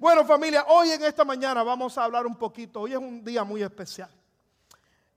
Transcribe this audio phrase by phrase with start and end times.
[0.00, 3.44] Bueno familia, hoy en esta mañana vamos a hablar un poquito, hoy es un día
[3.44, 4.08] muy especial.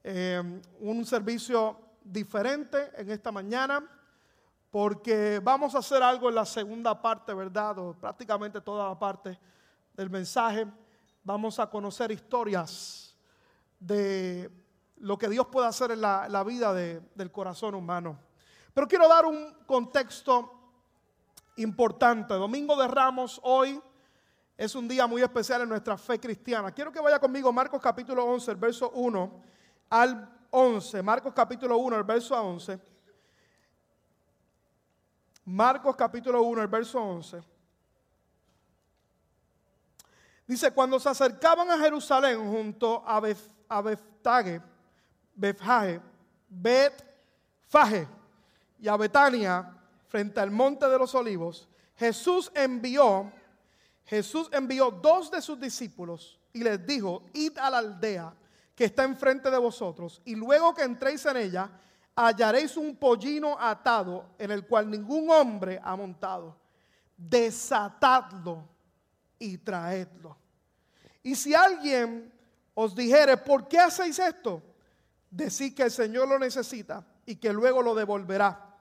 [0.04, 0.44] Eh,
[0.82, 3.82] un servicio diferente en esta mañana
[4.70, 7.80] porque vamos a hacer algo en la segunda parte, ¿verdad?
[7.80, 9.40] O prácticamente toda la parte
[9.94, 10.68] del mensaje.
[11.24, 13.16] Vamos a conocer historias
[13.80, 14.52] de
[14.98, 18.20] lo que Dios puede hacer en la, vida del corazón humano.
[18.74, 20.52] Pero quiero dar un contexto
[21.56, 22.34] importante.
[22.34, 23.82] Domingo de Ramos hoy
[24.58, 26.72] es un día muy especial en nuestra fe cristiana.
[26.72, 29.44] Quiero que vaya conmigo Marcos capítulo 11, el verso 1
[29.90, 31.02] al 11.
[31.02, 32.80] Marcos capítulo 1, el verso 11.
[35.46, 37.42] Marcos capítulo 1, el verso 11.
[40.46, 44.62] Dice, cuando se acercaban a Jerusalén junto a, Bef, a Beftage,
[48.80, 49.74] y a Betania,
[50.08, 53.32] frente al monte de los olivos, Jesús envió,
[54.06, 58.34] Jesús envió dos de sus discípulos y les dijo, id a la aldea
[58.76, 61.70] que está enfrente de vosotros, y luego que entréis en ella,
[62.16, 66.58] hallaréis un pollino atado en el cual ningún hombre ha montado.
[67.16, 68.68] Desatadlo
[69.38, 70.36] y traedlo.
[71.22, 72.32] Y si alguien
[72.74, 74.62] os dijere, ¿por qué hacéis esto?
[75.30, 78.76] Decid que el Señor lo necesita y que luego lo devolverá.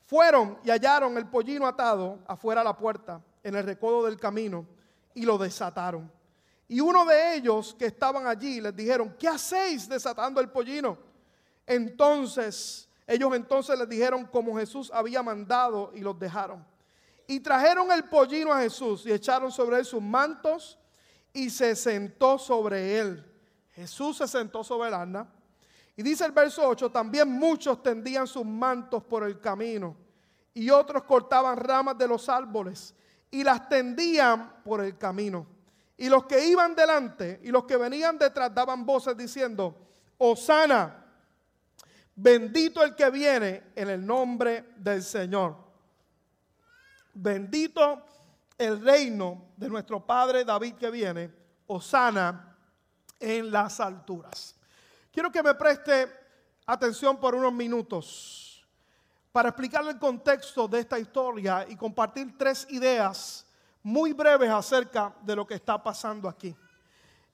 [0.00, 4.66] Fueron y hallaron el pollino atado afuera a la puerta, en el recodo del camino,
[5.14, 6.10] y lo desataron.
[6.68, 10.96] Y uno de ellos que estaban allí les dijeron, ¿qué hacéis desatando el pollino?
[11.66, 16.64] Entonces, ellos entonces les dijeron como Jesús había mandado y los dejaron.
[17.26, 20.78] Y trajeron el pollino a Jesús y echaron sobre él sus mantos
[21.32, 23.24] y se sentó sobre él.
[23.74, 25.26] Jesús se sentó sobre el asna.
[25.96, 29.94] Y dice el verso 8, también muchos tendían sus mantos por el camino
[30.54, 32.94] y otros cortaban ramas de los árboles
[33.32, 35.46] y las tendían por el camino.
[35.96, 39.74] Y los que iban delante y los que venían detrás daban voces diciendo,
[40.18, 41.04] Osana,
[42.14, 45.56] bendito el que viene en el nombre del Señor.
[47.14, 48.04] Bendito
[48.58, 51.30] el reino de nuestro Padre David que viene,
[51.66, 52.56] Osana
[53.18, 54.54] en las alturas.
[55.10, 56.10] Quiero que me preste
[56.66, 58.51] atención por unos minutos
[59.32, 63.46] para explicarle el contexto de esta historia y compartir tres ideas
[63.82, 66.54] muy breves acerca de lo que está pasando aquí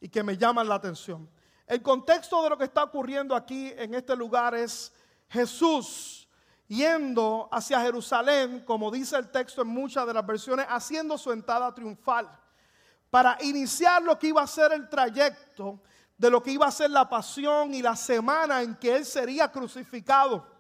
[0.01, 1.29] y que me llaman la atención.
[1.67, 4.93] El contexto de lo que está ocurriendo aquí en este lugar es
[5.29, 6.29] Jesús
[6.69, 11.75] yendo hacia Jerusalén, como dice el texto en muchas de las versiones, haciendo su entrada
[11.75, 12.31] triunfal,
[13.11, 15.81] para iniciar lo que iba a ser el trayecto
[16.17, 19.51] de lo que iba a ser la pasión y la semana en que él sería
[19.51, 20.58] crucificado.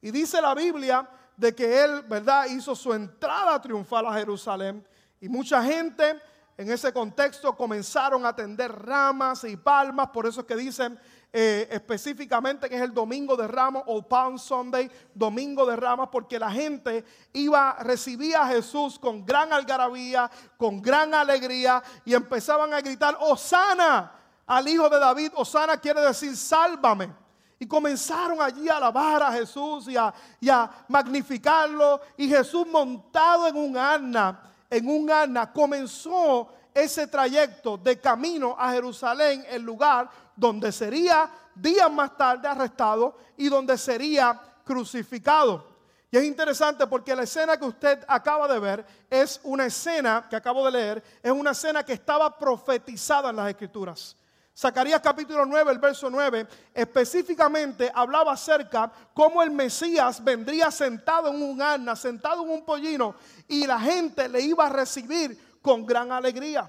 [0.00, 4.86] Y dice la Biblia de que él, ¿verdad?, hizo su entrada triunfal a Jerusalén
[5.20, 6.20] y mucha gente
[6.56, 10.98] en ese contexto comenzaron a tender ramas y palmas, por eso es que dicen
[11.32, 16.38] eh, específicamente que es el domingo de ramos o Palm Sunday, domingo de ramas, porque
[16.38, 22.80] la gente iba, recibía a Jesús con gran algarabía, con gran alegría y empezaban a
[22.80, 24.12] gritar, Osana
[24.46, 27.27] al hijo de David, Osana quiere decir sálvame.
[27.58, 32.00] Y comenzaron allí a alabar a Jesús y a, y a magnificarlo.
[32.16, 38.70] Y Jesús montado en un arna, en un arna, comenzó ese trayecto de camino a
[38.72, 45.66] Jerusalén, el lugar donde sería días más tarde arrestado y donde sería crucificado.
[46.10, 50.36] Y es interesante porque la escena que usted acaba de ver es una escena que
[50.36, 54.16] acabo de leer, es una escena que estaba profetizada en las escrituras.
[54.58, 61.40] Zacarías capítulo 9, el verso 9, específicamente hablaba acerca cómo el Mesías vendría sentado en
[61.40, 63.14] un arna, sentado en un pollino,
[63.46, 66.68] y la gente le iba a recibir con gran alegría.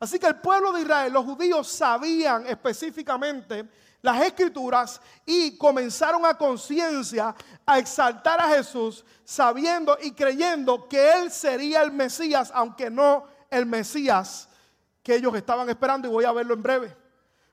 [0.00, 3.64] Así que el pueblo de Israel, los judíos sabían específicamente
[4.02, 7.32] las escrituras y comenzaron a conciencia
[7.64, 13.66] a exaltar a Jesús, sabiendo y creyendo que Él sería el Mesías, aunque no el
[13.66, 14.48] Mesías
[15.00, 16.99] que ellos estaban esperando y voy a verlo en breve.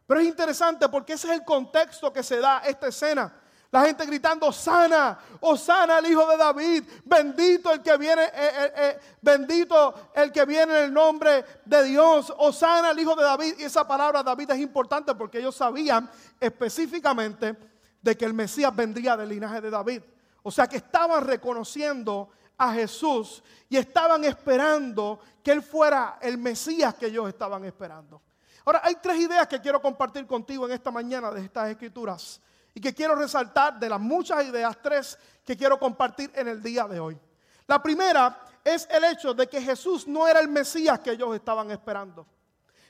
[0.08, 3.32] Pero es interesante porque ese es el contexto que se da esta escena.
[3.70, 8.32] La gente gritando, sana, o sana el hijo de David, bendito el que viene, eh,
[8.34, 13.14] eh, eh, bendito el que viene en el nombre de Dios, o sana el hijo
[13.14, 13.56] de David.
[13.60, 16.10] Y esa palabra David es importante porque ellos sabían
[16.40, 17.58] específicamente
[18.02, 20.02] de que el Mesías vendría del linaje de David.
[20.44, 26.96] O sea que estaban reconociendo a Jesús y estaban esperando que Él fuera el Mesías
[26.96, 28.22] que ellos estaban esperando.
[28.68, 32.42] Ahora, hay tres ideas que quiero compartir contigo en esta mañana de estas escrituras
[32.74, 36.86] y que quiero resaltar de las muchas ideas, tres que quiero compartir en el día
[36.86, 37.18] de hoy.
[37.66, 41.72] La primera es el hecho de que Jesús no era el Mesías que ellos estaban
[41.72, 42.28] esperando.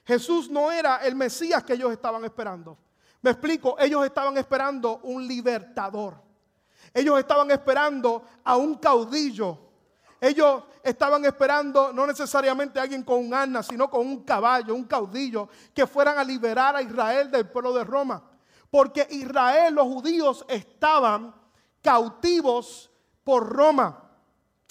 [0.03, 2.75] Jesús no era el Mesías que ellos estaban esperando.
[3.21, 6.15] Me explico, ellos estaban esperando un libertador.
[6.91, 9.59] Ellos estaban esperando a un caudillo.
[10.19, 14.85] Ellos estaban esperando no necesariamente a alguien con un arna, sino con un caballo, un
[14.85, 18.23] caudillo, que fueran a liberar a Israel del pueblo de Roma.
[18.71, 21.33] Porque Israel, los judíos, estaban
[21.81, 22.89] cautivos
[23.23, 24.09] por Roma.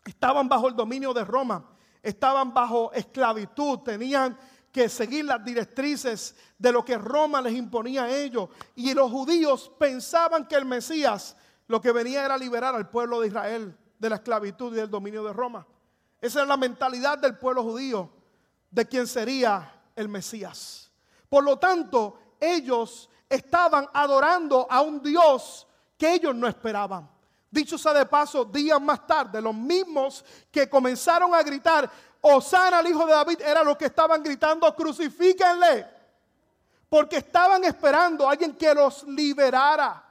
[0.05, 1.65] Estaban bajo el dominio de Roma.
[2.03, 3.79] Estaban bajo esclavitud.
[3.81, 4.37] Tenían
[4.73, 8.49] que seguir las directrices de lo que Roma les imponía a ellos.
[8.75, 11.37] Y los judíos pensaban que el Mesías
[11.69, 15.25] lo que venía era liberar al pueblo de Israel de la esclavitud y del dominio
[15.25, 15.67] de Roma.
[16.21, 18.11] Esa era la mentalidad del pueblo judío
[18.71, 20.91] de quien sería el Mesías.
[21.29, 25.67] Por lo tanto, ellos estaban adorando a un Dios
[25.97, 27.09] que ellos no esperaban.
[27.51, 31.91] Dicho sea de paso, días más tarde, los mismos que comenzaron a gritar,
[32.21, 35.87] Osana al hijo de David, era lo que estaban gritando, crucifíquenle.
[36.89, 40.03] Porque estaban esperando a alguien que los liberara.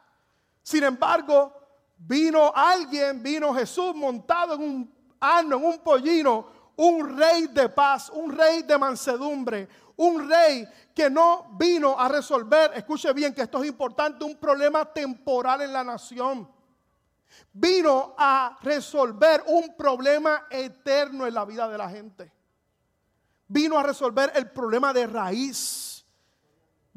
[0.64, 1.54] Sin embargo,
[1.98, 6.48] vino alguien, vino Jesús montado en un asno, en un pollino,
[6.78, 12.72] un rey de paz, un rey de mansedumbre, un rey que no vino a resolver,
[12.76, 16.50] escuche bien que esto es importante, un problema temporal en la nación.
[17.52, 22.32] Vino a resolver un problema eterno en la vida de la gente.
[23.48, 25.85] Vino a resolver el problema de raíz.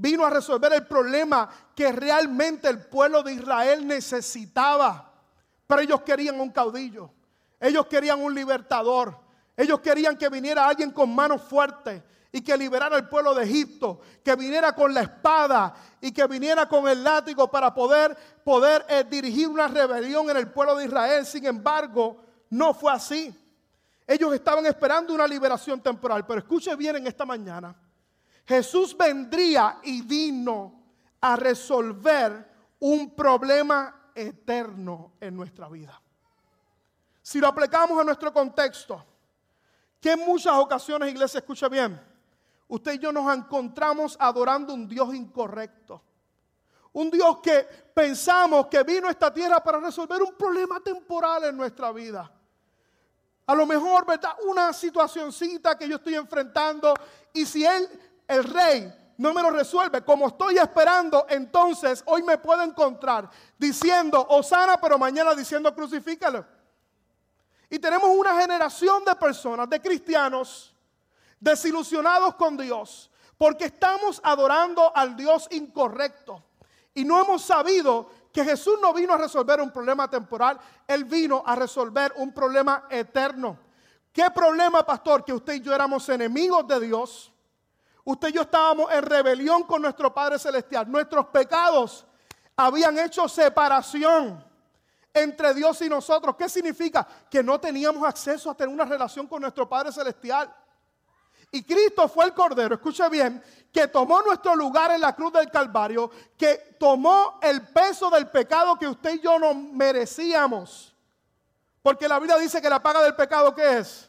[0.00, 5.12] Vino a resolver el problema que realmente el pueblo de Israel necesitaba.
[5.66, 7.10] Pero ellos querían un caudillo.
[7.58, 9.18] Ellos querían un libertador.
[9.56, 12.00] Ellos querían que viniera alguien con manos fuertes
[12.30, 16.68] y que liberara al pueblo de Egipto, que viniera con la espada y que viniera
[16.68, 21.26] con el látigo para poder, poder eh, dirigir una rebelión en el pueblo de Israel.
[21.26, 23.34] Sin embargo, no fue así.
[24.06, 27.74] Ellos estaban esperando una liberación temporal, pero escuche bien en esta mañana.
[28.48, 30.72] Jesús vendría y vino
[31.20, 32.48] a resolver
[32.80, 36.00] un problema eterno en nuestra vida.
[37.20, 39.04] Si lo aplicamos a nuestro contexto,
[40.00, 42.00] que en muchas ocasiones, iglesia, escucha bien,
[42.68, 46.02] usted y yo nos encontramos adorando un Dios incorrecto.
[46.94, 47.64] Un Dios que
[47.94, 52.32] pensamos que vino a esta tierra para resolver un problema temporal en nuestra vida.
[53.46, 54.36] A lo mejor, ¿verdad?
[54.46, 56.94] Una situacioncita que yo estoy enfrentando
[57.32, 57.88] y si Él,
[58.28, 63.28] el rey, no me lo resuelve como estoy esperando, entonces hoy me puedo encontrar
[63.58, 66.44] diciendo, Osana, pero mañana diciendo, crucifícalo.
[67.68, 70.74] Y tenemos una generación de personas, de cristianos,
[71.40, 76.42] desilusionados con Dios, porque estamos adorando al Dios incorrecto.
[76.94, 81.42] Y no hemos sabido que Jesús no vino a resolver un problema temporal, Él vino
[81.44, 83.58] a resolver un problema eterno.
[84.12, 85.24] ¿Qué problema, pastor?
[85.24, 87.32] Que usted y yo éramos enemigos de Dios.
[88.08, 90.90] Usted y yo estábamos en rebelión con nuestro Padre Celestial.
[90.90, 92.06] Nuestros pecados
[92.56, 94.42] habían hecho separación
[95.12, 96.34] entre Dios y nosotros.
[96.34, 97.06] ¿Qué significa?
[97.30, 100.50] Que no teníamos acceso a tener una relación con nuestro Padre Celestial.
[101.50, 105.50] Y Cristo fue el Cordero, escuche bien, que tomó nuestro lugar en la cruz del
[105.50, 110.94] Calvario, que tomó el peso del pecado que usted y yo no merecíamos.
[111.82, 114.07] Porque la Biblia dice que la paga del pecado, ¿qué es?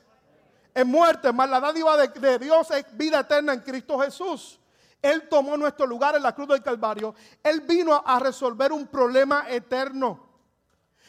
[0.74, 4.60] Es muerte, más la dádiva de Dios es vida eterna en Cristo Jesús.
[5.02, 7.16] Él tomó nuestro lugar en la cruz del Calvario.
[7.42, 10.28] Él vino a resolver un problema eterno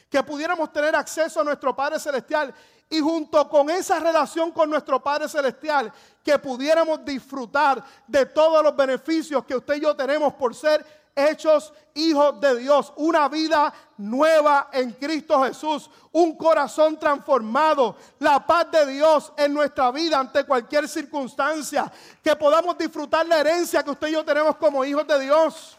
[0.09, 2.53] que pudiéramos tener acceso a nuestro Padre Celestial
[2.89, 5.93] y junto con esa relación con nuestro Padre Celestial,
[6.25, 10.85] que pudiéramos disfrutar de todos los beneficios que usted y yo tenemos por ser
[11.29, 18.71] hechos hijos de Dios, una vida nueva en Cristo Jesús, un corazón transformado, la paz
[18.71, 21.91] de Dios en nuestra vida ante cualquier circunstancia,
[22.23, 25.77] que podamos disfrutar la herencia que usted y yo tenemos como hijos de Dios.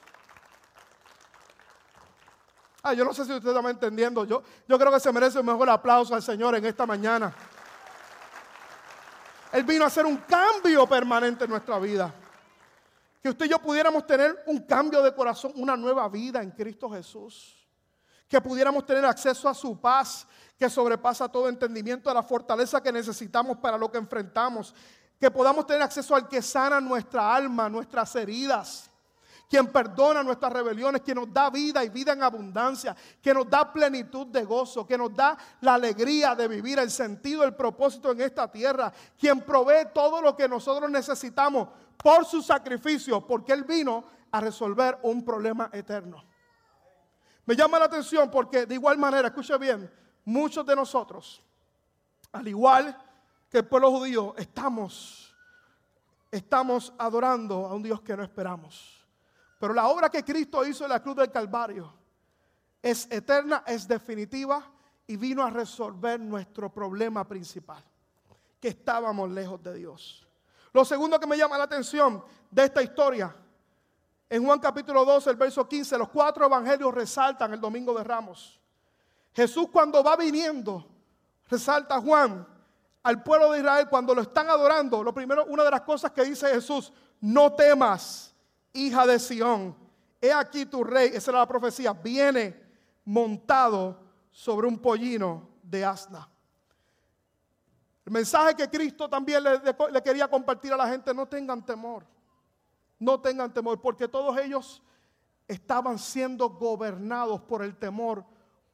[2.84, 4.26] Ah, yo no sé si usted está entendiendo.
[4.26, 7.34] Yo, yo creo que se merece un mejor aplauso al Señor en esta mañana.
[9.52, 12.12] Él vino a hacer un cambio permanente en nuestra vida.
[13.22, 16.90] Que usted y yo pudiéramos tener un cambio de corazón, una nueva vida en Cristo
[16.90, 17.68] Jesús.
[18.28, 20.26] Que pudiéramos tener acceso a su paz
[20.58, 24.74] que sobrepasa todo entendimiento, a la fortaleza que necesitamos para lo que enfrentamos.
[25.20, 28.92] Que podamos tener acceso al que sana nuestra alma, nuestras heridas
[29.52, 33.74] quien perdona nuestras rebeliones, quien nos da vida y vida en abundancia, que nos da
[33.74, 38.22] plenitud de gozo, que nos da la alegría de vivir, el sentido, el propósito en
[38.22, 41.68] esta tierra, quien provee todo lo que nosotros necesitamos
[42.04, 46.24] por su sacrificio, porque Él vino a resolver un problema eterno.
[47.46, 49.92] Me llama la atención porque de igual manera, escuche bien,
[50.26, 51.44] muchos de nosotros
[52.32, 52.98] al igual
[53.50, 55.36] que el pueblo judío, estamos,
[56.32, 59.06] estamos adorando a un Dios que no esperamos.
[59.60, 61.94] Pero la obra que Cristo hizo en la cruz del Calvario
[62.82, 64.64] es eterna, es definitiva
[65.06, 67.84] y vino a resolver nuestro problema principal,
[68.60, 70.28] que estábamos lejos de Dios.
[70.74, 73.36] Lo segundo que me llama la atención de esta historia,
[74.30, 78.62] en Juan capítulo 12, el verso 15, los cuatro evangelios resaltan el domingo de Ramos.
[79.34, 80.88] Jesús cuando va viniendo,
[81.50, 82.48] resalta Juan,
[83.04, 86.24] al pueblo de Israel cuando lo están adorando, lo primero, una de las cosas que
[86.24, 88.34] dice Jesús, no temas,
[88.72, 89.76] hija de Sión,
[90.22, 92.58] he aquí tu rey, esa era la profecía, viene
[93.04, 94.00] montado
[94.32, 96.31] sobre un pollino de asna.
[98.12, 102.06] Mensaje que Cristo también le, le, quería compartir a la gente, no tengan temor,
[103.00, 104.84] no tengan temor, porque todos ellos
[105.48, 108.26] estaban siendo gobernados por el temor,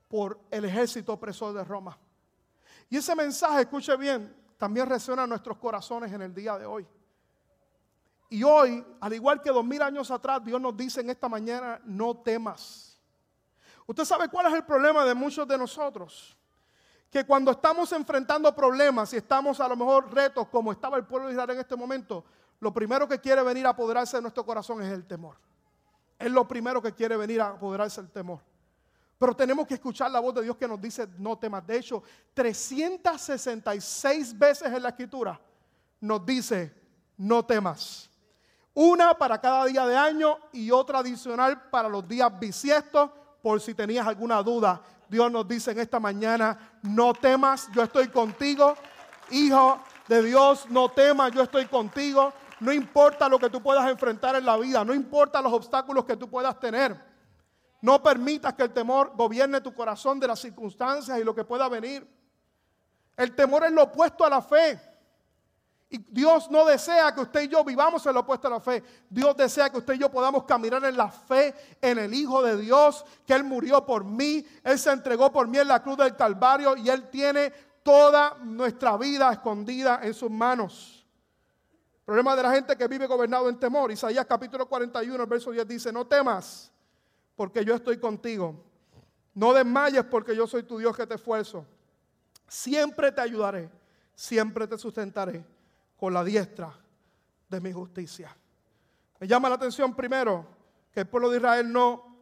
[0.08, 2.00] por el ejército opresor de Roma.
[2.89, 6.88] Y ese mensaje, escuche bien, también resuena en nuestros corazones en el día de hoy.
[8.32, 11.79] Y hoy, al igual que dos mil años atrás, Dios nos dice en esta mañana,
[11.86, 13.00] no temas.
[13.86, 16.36] Usted sabe cuál es el problema de muchos de nosotros.
[17.09, 21.27] Que cuando estamos enfrentando problemas y estamos a lo mejor retos como estaba el pueblo
[21.27, 22.23] de Israel en este momento,
[22.59, 25.37] lo primero que quiere venir a apoderarse de nuestro corazón es el temor.
[26.17, 28.39] Es lo primero que quiere venir a apoderarse el temor.
[29.19, 31.65] Pero tenemos que escuchar la voz de Dios que nos dice no temas.
[31.65, 35.39] De hecho, 366 veces en la escritura
[35.99, 36.73] nos dice
[37.17, 38.09] no temas.
[38.73, 43.09] Una para cada día de año y otra adicional para los días bisiestos,
[43.41, 44.81] por si tenías alguna duda.
[45.09, 48.75] Dios nos dice en esta mañana, no temas, yo estoy contigo.
[49.31, 52.33] Hijo de Dios, no temas, yo estoy contigo.
[52.59, 56.17] No importa lo que tú puedas enfrentar en la vida, no importa los obstáculos que
[56.17, 56.99] tú puedas tener.
[57.81, 61.69] No permitas que el temor gobierne tu corazón de las circunstancias y lo que pueda
[61.69, 62.07] venir.
[63.15, 64.79] El temor es lo opuesto a la fe.
[65.89, 68.84] Y Dios no desea que usted y yo vivamos en lo opuesto a la fe.
[69.10, 72.58] Dios desea que usted y yo podamos caminar en la fe en el Hijo de
[72.58, 76.15] Dios, que Él murió por mí, Él se entregó por mí en la cruz del
[76.15, 77.51] Calvario y Él tiene
[77.84, 81.06] toda nuestra vida escondida en sus manos.
[82.03, 83.89] Problema de la gente que vive gobernado en temor.
[83.89, 86.70] Isaías capítulo 41, el verso 10 dice, no temas
[87.36, 88.62] porque yo estoy contigo.
[89.34, 91.65] No desmayes porque yo soy tu Dios que te esfuerzo.
[92.46, 93.70] Siempre te ayudaré,
[94.15, 95.46] siempre te sustentaré
[95.97, 96.73] con la diestra
[97.49, 98.35] de mi justicia.
[99.19, 100.45] Me llama la atención primero
[100.91, 102.15] que el pueblo de Israel no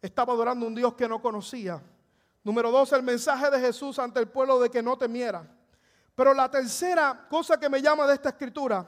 [0.00, 1.82] estaba adorando a un Dios que no conocía.
[2.44, 5.46] Número dos, el mensaje de Jesús ante el pueblo de que no temiera.
[6.14, 8.86] Pero la tercera cosa que me llama de esta escritura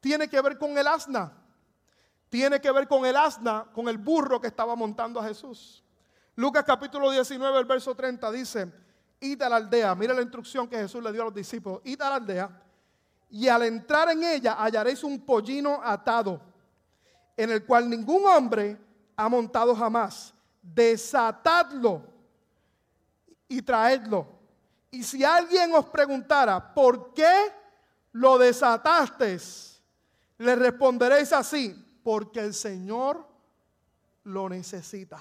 [0.00, 1.32] tiene que ver con el asna
[2.28, 5.82] tiene que ver con el asna, con el burro que estaba montando a Jesús.
[6.36, 8.72] Lucas capítulo 19, el verso 30 dice,
[9.20, 12.00] id a la aldea, mira la instrucción que Jesús le dio a los discípulos, id
[12.00, 12.62] a la aldea
[13.30, 16.40] y al entrar en ella hallaréis un pollino atado,
[17.36, 18.78] en el cual ningún hombre
[19.16, 20.32] ha montado jamás.
[20.62, 22.02] Desatadlo
[23.46, 24.26] y traedlo.
[24.90, 27.52] Y si alguien os preguntara, ¿por qué
[28.12, 29.38] lo desataste?
[30.38, 33.26] Le responderéis así, porque el Señor
[34.24, 35.18] lo necesita.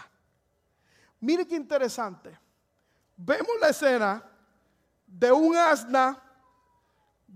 [1.20, 2.38] Mire qué interesante.
[3.16, 4.24] Vemos la escena
[5.06, 6.22] de un asna,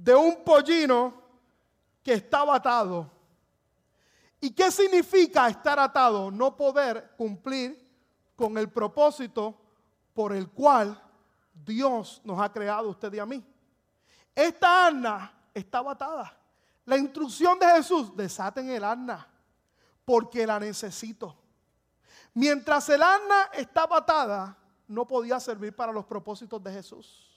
[0.04, 1.14] de un pollino
[2.02, 3.10] que estaba atado.
[4.40, 6.32] ¿Y qué significa estar atado?
[6.32, 7.88] No poder cumplir
[8.36, 9.56] con el propósito
[10.16, 11.00] por el cual
[11.54, 13.46] Dios nos ha creado usted y a mí.
[14.34, 16.36] Esta asna estaba atada.
[16.86, 19.28] La instrucción de Jesús, desaten el asna
[20.04, 21.38] porque la necesito.
[22.34, 27.31] Mientras el asna estaba atada, no podía servir para los propósitos de Jesús.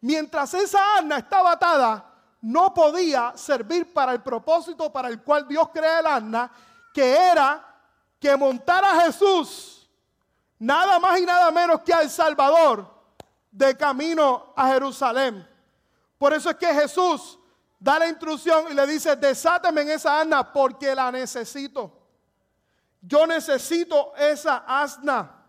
[0.00, 2.04] Mientras esa asna estaba atada,
[2.42, 6.50] no podía servir para el propósito para el cual Dios crea el asna,
[6.94, 7.66] que era
[8.18, 9.90] que montara Jesús,
[10.58, 13.00] nada más y nada menos que al Salvador,
[13.50, 15.46] de camino a Jerusalén.
[16.18, 17.38] Por eso es que Jesús
[17.78, 21.90] da la instrucción y le dice, desáteme en esa asna porque la necesito.
[23.00, 25.39] Yo necesito esa asna.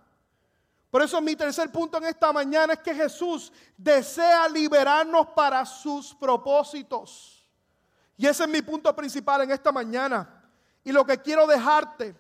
[0.92, 6.14] Por eso mi tercer punto en esta mañana es que Jesús desea liberarnos para sus
[6.14, 7.50] propósitos.
[8.18, 10.44] Y ese es mi punto principal en esta mañana.
[10.84, 12.14] Y lo que quiero dejarte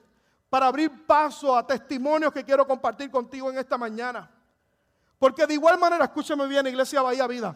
[0.49, 4.31] para abrir paso a testimonios que quiero compartir contigo en esta mañana.
[5.19, 7.55] Porque de igual manera, escúcheme bien, Iglesia Bahía Vida.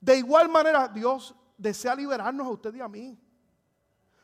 [0.00, 3.18] De igual manera, Dios desea liberarnos a usted y a mí.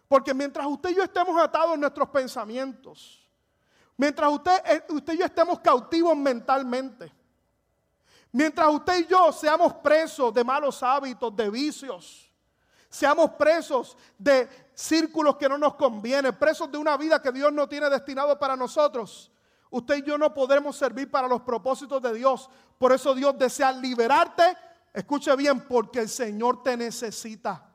[0.09, 3.22] Porque mientras usted y yo estemos atados en nuestros pensamientos,
[3.97, 7.13] mientras usted, eh, usted y yo estemos cautivos mentalmente,
[8.33, 12.33] Mientras usted y yo seamos presos de malos hábitos, de vicios,
[12.89, 17.69] seamos presos de círculos que no nos convienen, presos de una vida que Dios no
[17.69, 19.31] tiene destinado para nosotros,
[19.71, 22.49] usted y yo no podremos servir para los propósitos de Dios.
[22.79, 24.57] Por eso Dios desea liberarte,
[24.95, 27.71] escuche bien, porque el Señor te necesita.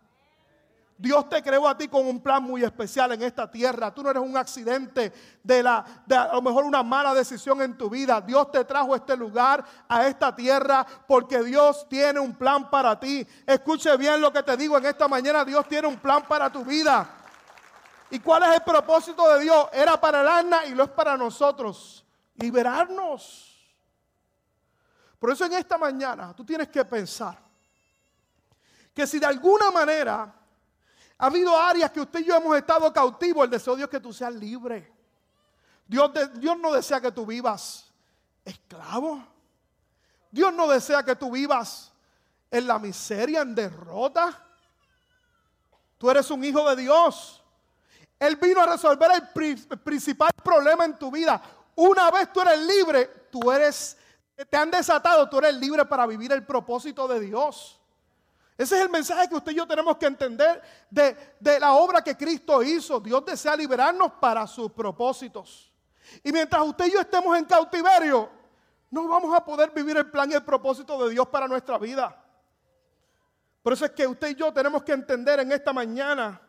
[0.98, 3.94] Dios te creó a ti con un plan muy especial en esta tierra.
[3.94, 5.14] Tú no eres un accidente
[5.44, 8.20] de, la, de a lo mejor una mala decisión en tu vida.
[8.20, 13.00] Dios te trajo a este lugar, a esta tierra, porque Dios tiene un plan para
[13.00, 13.28] ti.
[13.46, 15.46] Escuche bien lo que te digo en esta mañana.
[15.46, 17.08] Dios tiene un plan para tu vida.
[18.10, 19.68] ¿Y cuál es el propósito de Dios?
[19.74, 22.04] Era para el alma y lo es para nosotros.
[22.36, 23.56] Liberarnos.
[25.20, 27.38] Por eso en esta mañana tú tienes que pensar
[28.96, 30.34] que si de alguna manera
[31.18, 33.46] ha habido áreas que usted y yo hemos estado cautivos.
[33.46, 34.92] El deseo de Dios es que tú seas libre.
[35.88, 37.92] Dios, Dios no desea que tú vivas
[38.46, 39.26] esclavo.
[40.32, 41.92] Dios no desea que tú vivas
[42.52, 44.44] en la miseria, en derrota.
[45.98, 47.44] Tú eres un hijo de Dios.
[48.20, 51.42] Él vino a resolver el, principal problema en tu vida.
[51.76, 53.98] Una vez tú eres libre, tú eres,
[54.50, 57.77] te han desatado, tú eres libre para vivir el propósito de Dios.
[58.58, 62.02] Ese es el mensaje que usted y yo tenemos que entender de, de, la obra
[62.02, 63.00] que Cristo hizo.
[63.00, 65.72] Dios desea liberarnos para sus propósitos.
[66.24, 68.30] Y mientras usted y yo estemos en cautiverio,
[68.90, 72.24] no vamos a poder vivir el plan y el propósito de Dios para nuestra vida.
[73.62, 76.42] Por eso es que usted y yo tenemos que entender en esta mañana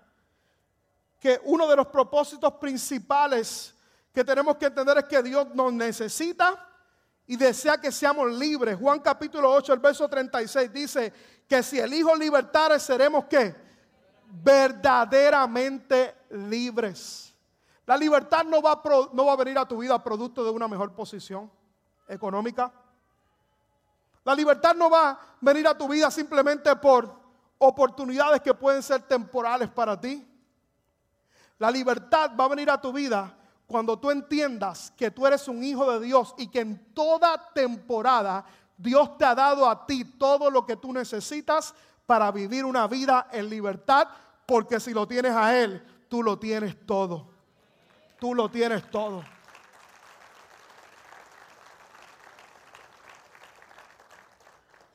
[1.19, 3.75] que uno de los propósitos principales
[4.15, 6.65] que tenemos que entender es que Dios nos necesita
[7.27, 8.79] y desea que seamos libres.
[8.79, 11.13] Juan capítulo 8, el verso 36 dice
[11.49, 13.55] que si el Hijo libertare seremos qué?
[14.31, 17.35] Verdaderamente libres.
[17.87, 18.83] La libertad no va,
[19.15, 21.51] no va a venir a tu vida producto de una mejor posición
[22.07, 22.71] económica.
[24.25, 27.11] La libertad no va a venir a tu vida simplemente por
[27.57, 30.27] oportunidades que pueden ser temporales para ti.
[31.59, 33.35] La libertad va a venir a tu vida
[33.67, 38.45] cuando tú entiendas que tú eres un hijo de Dios y que en toda temporada
[38.79, 41.75] Dios te ha dado a ti todo lo que tú necesitas
[42.07, 44.09] para vivir una vida en libertad,
[44.47, 47.29] porque si lo tienes a Él, tú lo tienes todo.
[48.19, 49.23] Tú lo tienes todo.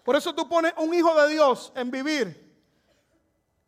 [0.03, 2.43] Por eso tú pones un hijo de Dios en vivir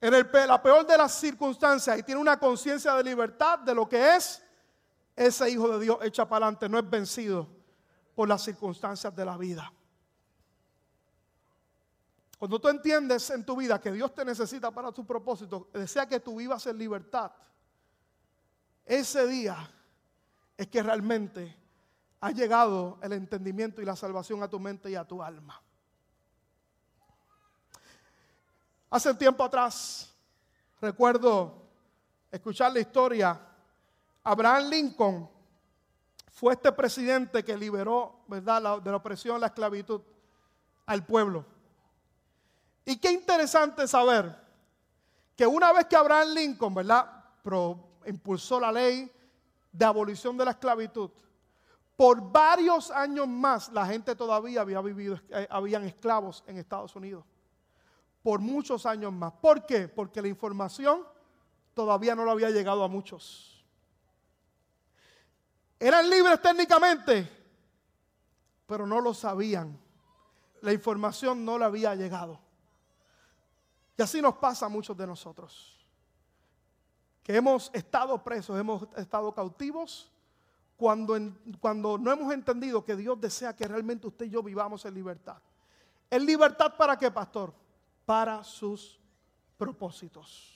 [0.02, 4.16] en la peor de las circunstancias y tiene una conciencia de libertad de lo que
[4.16, 4.42] es
[5.16, 7.48] ese hijo de Dios echa para adelante, no es vencido
[8.14, 9.72] por las circunstancias de la vida.
[12.38, 16.20] Cuando tú entiendes en tu vida que Dios te necesita para tu propósito, desea que
[16.20, 17.32] tú vivas en libertad,
[18.86, 19.72] ese día
[20.58, 21.56] es que realmente
[22.20, 25.62] ha llegado el entendimiento y la salvación a tu mente y a tu alma.
[28.90, 30.14] Hace tiempo atrás,
[30.80, 31.64] recuerdo
[32.32, 33.40] escuchar la historia,
[34.24, 35.30] Abraham Lincoln
[36.32, 40.02] fue este presidente que liberó, ¿verdad?, de la opresión, la esclavitud
[40.86, 41.46] al pueblo.
[42.86, 44.36] Y qué interesante saber
[45.36, 47.12] que una vez que Abraham Lincoln, ¿verdad?
[48.06, 49.12] impulsó la ley
[49.72, 51.10] de abolición de la esclavitud,
[51.96, 57.24] por varios años más la gente todavía había vivido, eh, habían esclavos en Estados Unidos.
[58.22, 59.34] Por muchos años más.
[59.34, 59.88] ¿Por qué?
[59.88, 61.04] Porque la información
[61.74, 63.64] todavía no lo había llegado a muchos.
[65.80, 67.30] Eran libres técnicamente,
[68.66, 69.80] pero no lo sabían.
[70.62, 72.45] La información no le había llegado.
[73.98, 75.86] Y así nos pasa a muchos de nosotros.
[77.24, 80.12] Que hemos estado presos, hemos estado cautivos
[80.76, 81.18] cuando,
[81.60, 85.38] cuando no hemos entendido que Dios desea que realmente usted y yo vivamos en libertad.
[86.10, 87.54] ¿En libertad para qué, pastor?
[88.06, 89.00] Para sus
[89.58, 90.52] propósitos.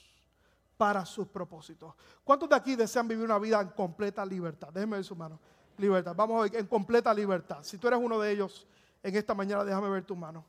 [0.76, 1.94] Para sus propósitos.
[2.22, 4.68] ¿Cuántos de aquí desean vivir una vida en completa libertad?
[4.72, 5.40] Déjenme ver su mano.
[5.78, 6.14] Libertad.
[6.14, 7.62] Vamos a ver, en completa libertad.
[7.62, 8.66] Si tú eres uno de ellos
[9.02, 10.44] en esta mañana, déjame ver tu mano.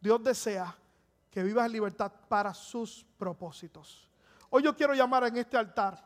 [0.00, 0.76] Dios desea
[1.34, 4.08] que vivas en libertad para sus propósitos.
[4.50, 6.00] Hoy yo quiero llamar en este altar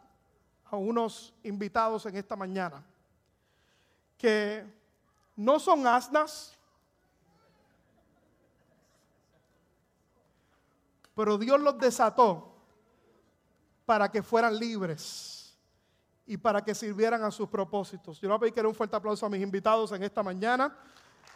[0.64, 2.82] a unos invitados en esta mañana
[4.16, 4.64] que
[5.36, 6.56] no son asnas,
[11.14, 12.56] pero Dios los desató
[13.84, 15.58] para que fueran libres
[16.24, 18.18] y para que sirvieran a sus propósitos.
[18.18, 20.74] Yo le voy a pedir que un fuerte aplauso a mis invitados en esta mañana.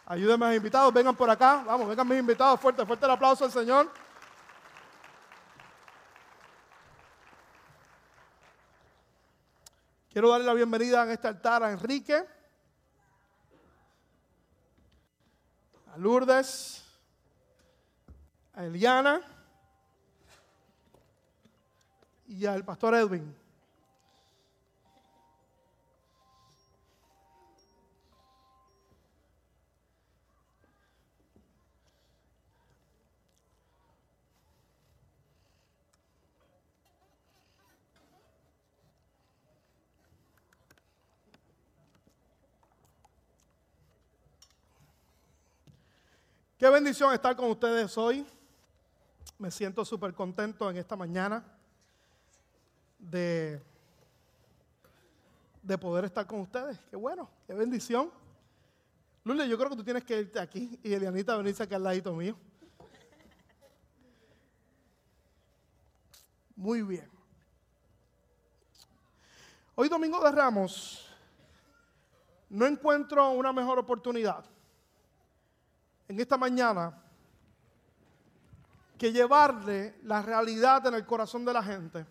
[0.05, 1.63] Ayúdenme a los invitados, vengan por acá.
[1.65, 2.59] Vamos, vengan mis invitados.
[2.59, 3.89] Fuerte, fuerte el aplauso al Señor.
[10.11, 12.23] Quiero darle la bienvenida en este altar a Enrique,
[15.91, 16.83] a Lourdes,
[18.53, 19.21] a Eliana
[22.27, 23.42] y al pastor Edwin.
[46.63, 48.25] Qué bendición estar con ustedes hoy.
[49.37, 51.43] Me siento súper contento en esta mañana
[52.97, 53.61] de,
[55.61, 56.79] de poder estar con ustedes.
[56.89, 58.09] Qué bueno, qué bendición.
[59.25, 62.13] Lule, yo creo que tú tienes que irte aquí y Elianita venirse aquí al ladito
[62.13, 62.37] mío.
[66.55, 67.11] Muy bien.
[69.75, 71.13] Hoy Domingo de Ramos
[72.47, 74.45] no encuentro una mejor oportunidad
[76.07, 77.01] en esta mañana
[78.97, 82.05] que llevarle la realidad en el corazón de la gente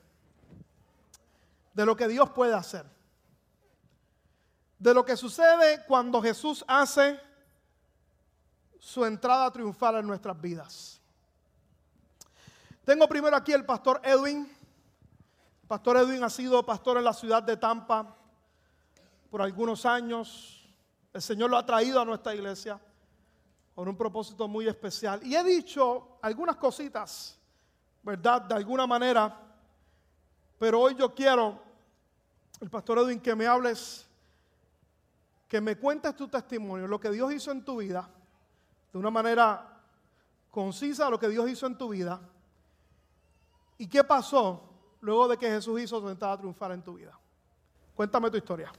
[1.72, 2.85] de lo que Dios puede hacer.
[4.78, 7.18] De lo que sucede cuando Jesús hace
[8.78, 11.00] su entrada triunfal en nuestras vidas.
[12.85, 14.40] Tengo primero aquí el pastor Edwin.
[15.62, 18.16] El pastor Edwin ha sido pastor en la ciudad de Tampa
[19.31, 20.68] por algunos años.
[21.12, 22.81] El Señor lo ha traído a nuestra iglesia
[23.74, 25.24] con un propósito muy especial.
[25.24, 27.38] Y he dicho algunas cositas,
[28.02, 28.42] ¿verdad?
[28.42, 29.38] De alguna manera,
[30.58, 31.61] pero hoy yo quiero,
[32.61, 34.06] el pastor Edwin, que me hables,
[35.48, 38.08] que me cuentes tu testimonio, lo que Dios hizo en tu vida,
[38.92, 39.80] de una manera
[40.50, 42.20] concisa, lo que Dios hizo en tu vida,
[43.78, 44.62] y qué pasó
[45.00, 47.18] luego de que Jesús hizo su entrada a triunfar en tu vida.
[47.96, 48.70] Cuéntame tu historia.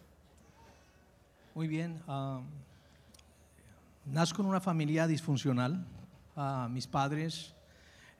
[1.53, 2.01] Muy bien.
[2.07, 2.47] Um,
[4.05, 5.85] Nazco en una familia disfuncional.
[6.35, 7.55] Ah, mis padres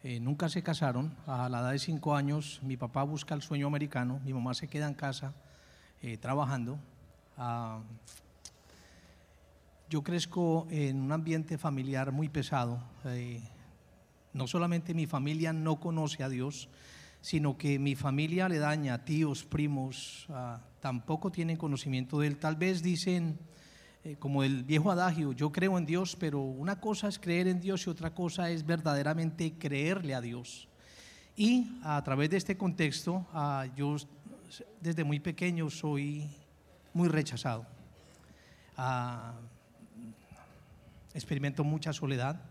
[0.01, 1.13] eh, nunca se casaron.
[1.27, 4.69] A la edad de cinco años, mi papá busca el sueño americano, mi mamá se
[4.69, 5.33] queda en casa
[6.01, 6.79] eh, trabajando.
[7.37, 7.81] Ah,
[9.89, 12.81] yo crezco en un ambiente familiar muy pesado.
[13.03, 13.41] Eh,
[14.31, 16.69] no solamente mi familia no conoce a Dios,
[17.19, 22.37] sino que mi familia le daña, tíos, primos, ah, tampoco tienen conocimiento de Él.
[22.37, 23.37] Tal vez dicen
[24.05, 27.61] eh, como el viejo adagio, yo creo en Dios, pero una cosa es creer en
[27.61, 30.67] Dios y otra cosa es verdaderamente creerle a Dios.
[31.37, 33.95] Y a través de este contexto, ah, yo
[34.81, 36.29] desde muy pequeño soy
[36.93, 37.65] muy rechazado.
[38.75, 39.35] Ah,
[41.13, 42.41] experimento mucha soledad.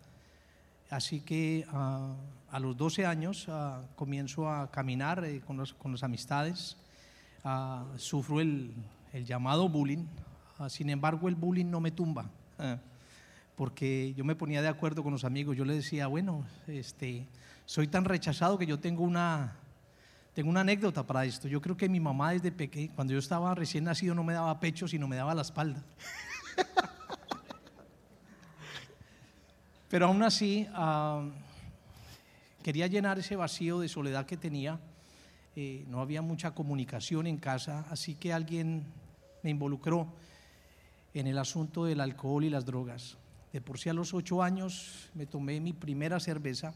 [0.88, 2.14] Así que ah,
[2.50, 3.46] a los 12 años
[3.94, 6.78] comienzo a caminar eh, con, con, las amistades.
[7.98, 8.72] sufro el,
[9.12, 10.06] el llamado bullying
[10.68, 12.78] sin embargo, el bullying no me tumba, ah,
[13.56, 15.56] porque yo me ponía de acuerdo con los amigos.
[15.56, 17.26] Yo les decía, bueno, este,
[17.66, 19.56] soy tan rechazado que yo tengo una,
[20.34, 21.48] tengo una anécdota para esto.
[21.48, 24.58] Yo creo que mi mamá desde pequeño, cuando yo estaba recién nacido, no me daba
[24.60, 25.82] pecho, sino me daba la espalda.
[29.88, 31.28] Pero aún así, ah,
[32.62, 34.80] quería llenar ese vacío de soledad que tenía.
[35.54, 38.84] Eh, no había mucha comunicación en casa, así que alguien
[39.42, 40.08] me involucró
[41.14, 43.18] en el asunto del alcohol y las drogas.
[43.52, 46.74] De por sí a los ocho años me tomé mi primera cerveza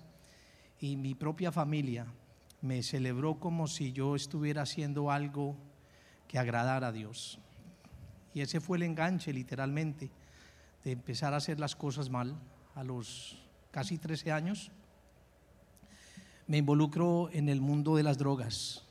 [0.78, 2.06] y mi propia familia
[2.60, 5.56] me celebró como si yo estuviera haciendo algo
[6.28, 7.38] que agradara a Dios.
[8.34, 10.10] Y ese fue el enganche literalmente
[10.84, 12.36] de empezar a hacer las cosas mal
[12.74, 13.38] a los
[13.70, 14.70] casi 13 años.
[16.46, 18.85] Me involucro en el mundo de las drogas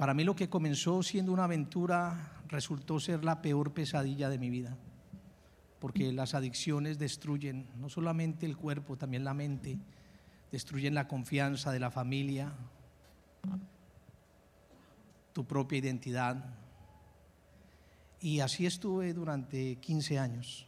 [0.00, 4.48] Para mí lo que comenzó siendo una aventura resultó ser la peor pesadilla de mi
[4.48, 4.74] vida,
[5.78, 9.78] porque las adicciones destruyen no solamente el cuerpo, también la mente,
[10.50, 12.50] destruyen la confianza de la familia,
[15.34, 16.46] tu propia identidad.
[18.22, 20.66] Y así estuve durante 15 años.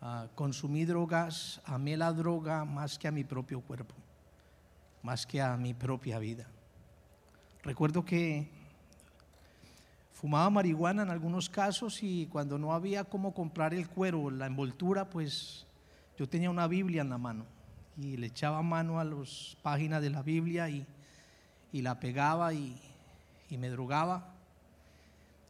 [0.00, 3.94] Ah, consumí drogas, amé la droga más que a mi propio cuerpo,
[5.04, 6.48] más que a mi propia vida.
[7.66, 8.46] Recuerdo que
[10.12, 15.10] fumaba marihuana en algunos casos y cuando no había cómo comprar el cuero, la envoltura,
[15.10, 15.66] pues
[16.16, 17.44] yo tenía una Biblia en la mano
[18.00, 20.86] y le echaba mano a las páginas de la Biblia y,
[21.72, 22.80] la pegaba y,
[23.50, 24.32] me drogaba.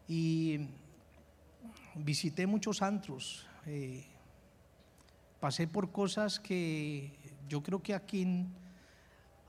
[0.09, 0.69] Y
[1.97, 4.07] visité muchos antros, eh,
[5.39, 7.13] pasé por cosas que
[7.47, 8.47] yo creo que aquí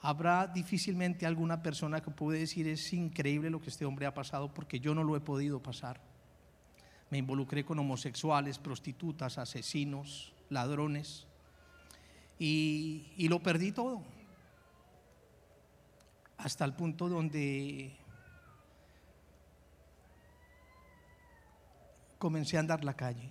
[0.08, 4.54] habrá difícilmente alguna persona que puede decir es increíble lo que este hombre ha pasado
[4.54, 6.00] porque yo no lo he podido pasar.
[7.10, 11.28] Me involucré con homosexuales, prostitutas, asesinos, ladrones.
[12.39, 14.02] Y, y lo perdí todo.
[16.38, 17.93] Hasta el punto donde
[22.17, 23.30] comencé a andar la calle.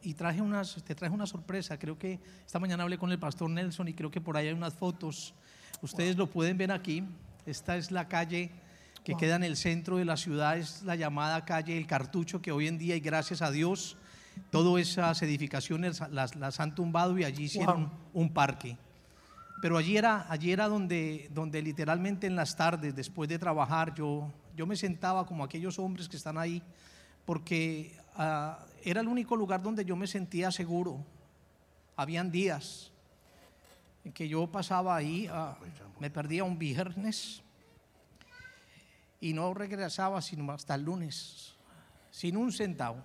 [0.00, 1.78] Y traje unas, te traje una sorpresa.
[1.78, 4.54] Creo que esta mañana hablé con el pastor Nelson y creo que por ahí hay
[4.54, 5.34] unas fotos.
[5.82, 7.04] Ustedes lo pueden ver aquí.
[7.46, 8.50] Esta es la calle
[9.04, 9.20] que Wow.
[9.20, 12.66] queda en el centro de la ciudad, es la llamada calle El Cartucho, que hoy
[12.68, 13.96] en día, y gracias a Dios,
[14.50, 17.92] todas esas edificaciones las, las han tumbado y allí hicieron Wow.
[18.14, 18.76] un parque.
[19.62, 24.30] Pero allí era, allí era donde, donde literalmente en las tardes, después de trabajar, yo,
[24.56, 26.62] yo me sentaba como aquellos hombres que están ahí,
[27.24, 31.04] porque ah, era el único lugar donde yo me sentía seguro.
[31.96, 32.92] Habían días
[34.14, 35.58] que yo pasaba ahí, ah,
[36.00, 37.42] me perdía un viernes
[39.20, 41.56] y no regresaba sino hasta el lunes,
[42.10, 43.02] sin un centavo.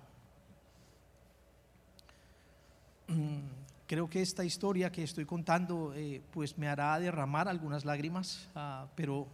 [3.08, 8.48] Mm, Creo que esta historia que estoy contando eh, pues me hará derramar algunas lágrimas,
[8.54, 9.28] ah, pero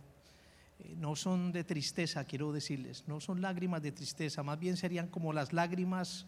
[0.80, 5.06] eh, no son de tristeza, quiero decirles, no son lágrimas de tristeza, más bien serían
[5.06, 6.26] como las lágrimas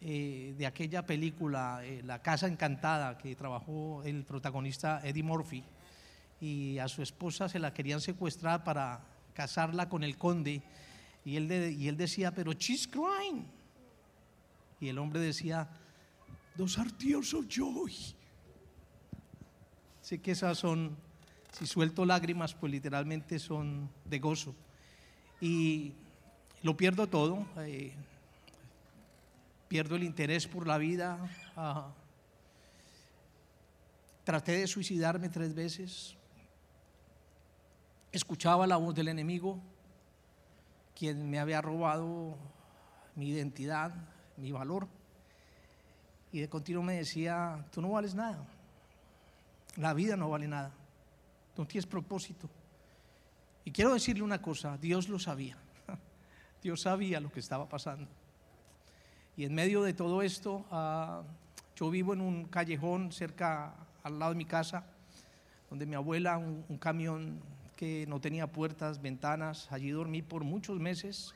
[0.00, 5.62] eh, de aquella película, eh, La Casa Encantada, que trabajó el protagonista Eddie Murphy,
[6.40, 9.00] y a su esposa se la querían secuestrar para
[9.34, 10.62] casarla con el conde,
[11.24, 13.44] y él, de- y él decía, pero she's crying.
[14.80, 15.68] Y el hombre decía,
[16.56, 17.92] those are tears of joy.
[20.00, 20.96] Sé que esas son,
[21.52, 24.54] si suelto lágrimas, pues literalmente son de gozo.
[25.40, 25.92] Y
[26.62, 27.46] lo pierdo todo.
[27.58, 27.92] eh,
[29.70, 31.16] pierdo el interés por la vida.
[31.56, 31.92] ah,
[34.24, 36.16] traté de suicidarme tres veces.
[38.10, 39.60] Escuchaba la voz del enemigo,
[40.98, 42.36] quien me había robado
[43.14, 43.94] mi identidad,
[44.36, 44.88] mi valor.
[46.32, 48.44] Y de continuo me decía, tú no vales nada.
[49.76, 50.72] La vida no vale nada.
[51.56, 52.50] No tienes propósito.
[53.64, 55.56] Y quiero decirle una cosa, Dios lo sabía.
[56.60, 58.08] Dios sabía lo que estaba pasando.
[59.40, 61.22] Y en medio de todo esto, ah,
[61.74, 63.72] yo vivo en un callejón cerca,
[64.02, 64.84] al lado de mi casa,
[65.70, 67.40] donde mi abuela, un, un camión
[67.74, 71.34] que no tenía puertas, ventanas, allí dormí por muchos meses.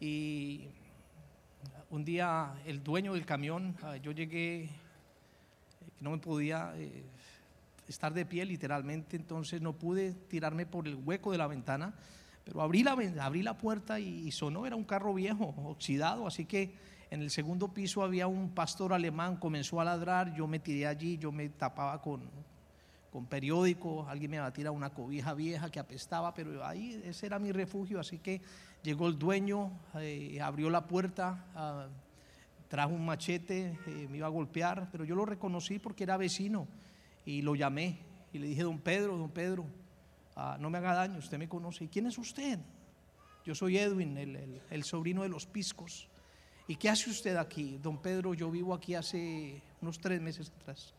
[0.00, 0.68] Y
[1.90, 4.70] un día el dueño del camión, ah, yo llegué, eh,
[6.00, 7.04] no me podía eh,
[7.88, 11.92] estar de pie literalmente, entonces no pude tirarme por el hueco de la ventana,
[12.42, 16.46] pero abrí la, abrí la puerta y, y sonó, era un carro viejo, oxidado, así
[16.46, 20.86] que en el segundo piso había un pastor alemán, comenzó a ladrar, yo me tiré
[20.86, 22.22] allí, yo me tapaba con,
[23.12, 27.26] con periódico, alguien me iba a tirar una cobija vieja que apestaba, pero ahí ese
[27.26, 28.40] era mi refugio, así que
[28.82, 31.88] llegó el dueño, eh, abrió la puerta, ah,
[32.68, 36.66] trajo un machete, eh, me iba a golpear, pero yo lo reconocí porque era vecino
[37.26, 37.98] y lo llamé
[38.32, 39.66] y le dije, don Pedro, don Pedro,
[40.34, 41.84] ah, no me haga daño, usted me conoce.
[41.84, 42.58] ¿Y quién es usted?
[43.44, 46.08] Yo soy Edwin, el- el sobrino de los Piscos.
[46.68, 47.78] ¿Y qué hace usted aquí?
[47.82, 50.94] Don Pedro, yo vivo aquí hace unos tres meses atrás.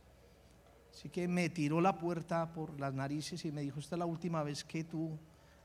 [0.93, 4.05] Así que me tiró la puerta por las narices y me dijo, esta es la
[4.05, 5.17] última vez que tú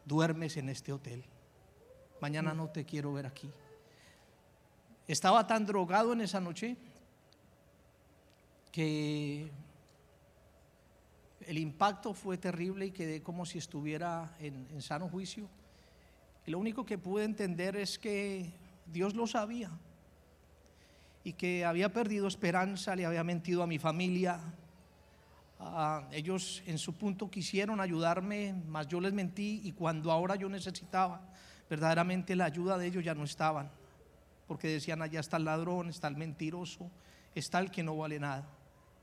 [0.04, 1.24] duermes en este hotel.
[2.20, 3.50] Mañana no te quiero ver aquí.
[5.06, 6.76] Estaba tan drogado en esa noche
[8.70, 9.50] que
[11.40, 15.48] el impacto fue terrible y quedé como si estuviera en, en sano juicio.
[16.46, 18.50] Y lo único que pude entender es que
[18.86, 19.70] Dios lo sabía
[21.24, 24.40] y que había perdido esperanza, le había mentido a mi familia.
[25.60, 30.48] Ah, ellos en su punto quisieron ayudarme, mas yo les mentí y cuando ahora yo
[30.48, 31.20] necesitaba
[31.68, 33.70] verdaderamente la ayuda de ellos ya no estaban,
[34.46, 36.90] porque decían allá está el ladrón, está el mentiroso,
[37.34, 38.48] está el que no vale nada.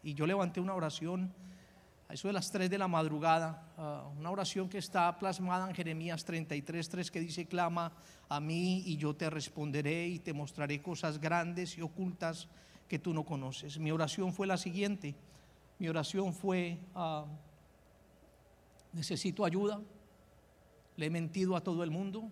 [0.03, 1.33] Y yo levanté una oración
[2.07, 5.75] a eso de las 3 de la madrugada, ah, una oración que está plasmada en
[5.75, 7.91] Jeremías 33, 3 que dice, clama
[8.29, 12.47] a mí y yo te responderé y te mostraré cosas grandes y ocultas
[12.87, 13.79] que tú no conoces.
[13.79, 15.15] Mi oración fue la siguiente,
[15.79, 17.25] mi oración fue, ah,
[18.93, 19.81] necesito ayuda,
[20.97, 22.29] le he mentido a todo el mundo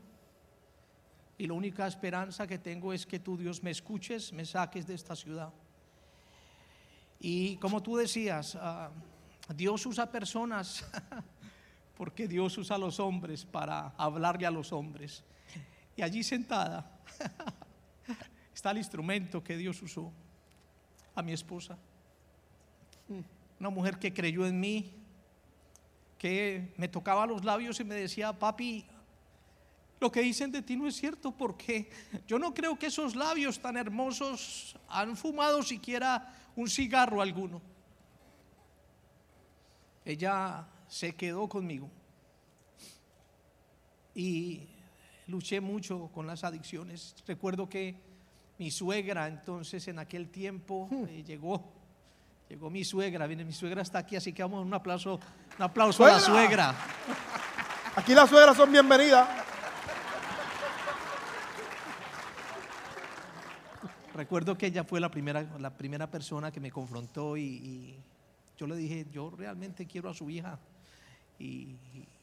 [1.37, 4.93] y la única esperanza que tengo es que tú Dios me escuches, me saques de
[4.93, 5.51] esta ciudad.
[7.19, 8.91] Y como tú decías, ah,
[9.49, 10.85] Dios usa personas
[11.97, 15.23] porque Dios usa a los hombres para hablarle a los hombres.
[15.95, 16.99] Y allí sentada
[18.53, 20.11] está el instrumento que Dios usó,
[21.15, 21.77] a mi esposa.
[23.59, 24.91] Una mujer que creyó en mí,
[26.17, 28.85] que me tocaba los labios y me decía, papi,
[29.99, 31.89] lo que dicen de ti no es cierto porque
[32.27, 37.61] yo no creo que esos labios tan hermosos han fumado siquiera un cigarro alguno.
[40.05, 41.89] Ella se quedó conmigo
[44.13, 44.67] y
[45.27, 47.15] luché mucho con las adicciones.
[47.25, 47.95] Recuerdo que
[48.59, 51.71] mi suegra entonces en aquel tiempo eh, llegó,
[52.49, 55.19] llegó mi suegra, viene mi suegra está aquí, así que vamos a un aplauso,
[55.57, 56.73] un aplauso a la ¡Suegra!
[56.73, 56.75] suegra.
[57.95, 59.27] Aquí las suegras son bienvenidas.
[64.13, 68.03] Recuerdo que ella fue la primera, la primera persona que me confrontó y, y
[68.57, 70.59] yo le dije, yo realmente quiero a su hija
[71.39, 71.75] y,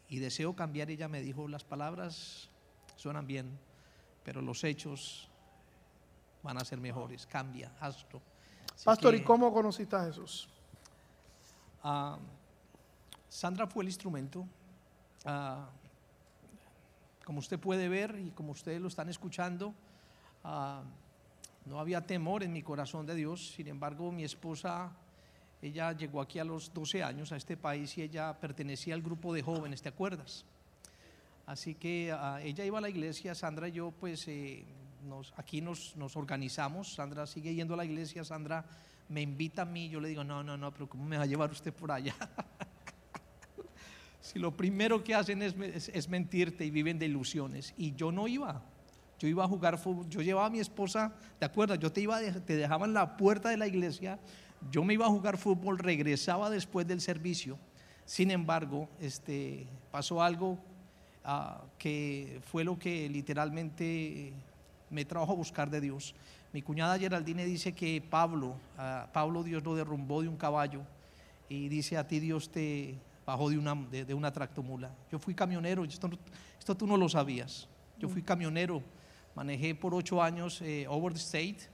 [0.08, 0.90] y deseo cambiar.
[0.90, 2.48] Ella me dijo, las palabras
[2.96, 3.58] suenan bien,
[4.24, 5.28] pero los hechos
[6.42, 7.26] van a ser mejores.
[7.26, 8.20] Cambia, hazlo.
[8.74, 10.48] Así Pastor, que, ¿y cómo conociste a Jesús?
[11.82, 12.18] ah,
[13.28, 14.46] Sandra fue el instrumento.
[15.24, 15.68] Ah,
[17.24, 19.74] como usted puede ver y como ustedes lo están escuchando,
[20.42, 20.82] ah,
[21.66, 23.52] no había temor en mi corazón de Dios.
[23.54, 24.90] Sin embargo, mi esposa,
[25.62, 29.34] ella llegó aquí a los 12 años a este país y ella pertenecía al grupo
[29.34, 30.44] de jóvenes, ¿te acuerdas?
[31.46, 34.64] Así que ah, ella iba a la iglesia, Sandra y yo pues eh,
[35.08, 38.64] nos, aquí nos, nos organizamos, Sandra sigue yendo a la iglesia, Sandra
[39.08, 41.26] me invita a mí, yo le digo, no, no, no, pero ¿cómo me va a
[41.26, 42.14] llevar usted por allá?
[44.20, 47.74] si lo primero que hacen es, es- es mentirte y viven de ilusiones.
[47.76, 48.62] Y yo no iba.
[49.18, 50.08] Yo iba a jugar fútbol.
[50.08, 51.78] Yo llevaba a mi esposa, ¿te acuerdas?
[51.78, 54.18] Yo te, iba a dej- te dejaba en la puerta de la iglesia.
[54.68, 57.58] Yo me iba a jugar fútbol, regresaba después del servicio.
[58.04, 60.58] Sin embargo, este, pasó algo
[61.24, 64.32] ah, que fue lo que literalmente
[64.90, 66.14] me trajo a buscar de Dios.
[66.52, 70.82] Mi cuñada Geraldine dice que Pablo, ah, Pablo Dios lo derrumbó de un caballo
[71.48, 74.90] y dice a ti Dios te bajó de una, de, de una tractomula.
[75.10, 76.10] Yo fui camionero, esto,
[76.58, 77.68] esto tú no lo sabías.
[77.98, 78.82] Yo fui camionero,
[79.34, 81.69] manejé por ocho años eh, over the state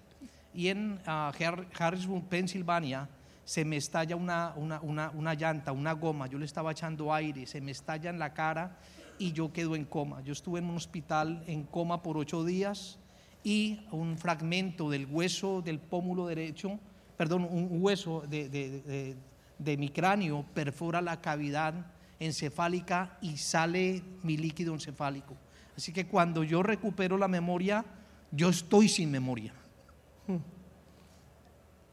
[0.57, 3.09] y en Har- Harrisburg, Pensilvania,
[3.45, 7.47] se me estalla una, una, una, una llanta, una goma, yo le estaba echando aire,
[7.47, 8.77] se me estalla en la cara
[9.19, 10.21] y yo quedo en coma.
[10.23, 12.99] Yo estuve en un hospital en coma por ocho días
[13.45, 16.81] y un fragmento del hueso del pómulo derecho,
[17.17, 19.17] perdón, un hueso de, de- de-
[19.59, 21.73] de mi cráneo perfora la cavidad
[22.19, 25.35] encefálica y sale mi líquido encefálico.
[25.77, 27.85] Así que cuando yo recupero la memoria,
[28.33, 29.53] yo estoy sin memoria.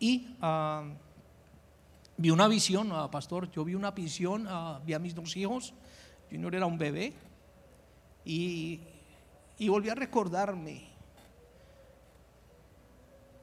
[0.03, 0.83] Y ah,
[2.17, 5.73] vi una visión, ah, pastor, yo vi una visión, ah, vi a mis dos hijos,
[6.29, 7.13] Junior era un bebé,
[8.25, 8.81] y,
[9.57, 10.89] y volví a recordarme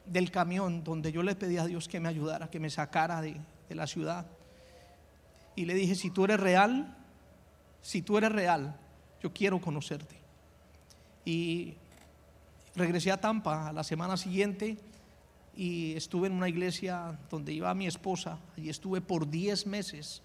[0.04, 3.40] del camión donde yo le pedí a Dios que me ayudara, que me sacara de,
[3.66, 4.26] de la ciudad.
[5.56, 6.94] Y le dije, si tú eres real,
[7.80, 8.78] si tú eres real,
[9.22, 10.16] yo quiero conocerte.
[11.24, 11.72] Y
[12.76, 14.76] regresé a Tampa a la semana siguiente
[15.60, 18.38] y estuve en una iglesia donde iba mi esposa.
[18.56, 20.22] Allí estuve por 10 meses.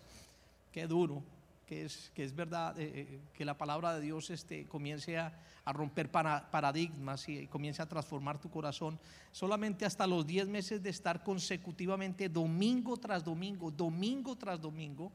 [0.71, 1.21] Qué duro,
[1.65, 5.37] que es, que es verdad eh, eh, que la palabra de Dios este, comience a,
[5.65, 8.97] a romper para- paradigmas y comience a transformar tu corazón.
[9.33, 15.11] Solamente hasta los 10 meses de estar consecutivamente domingo tras domingo, domingo tras domingo,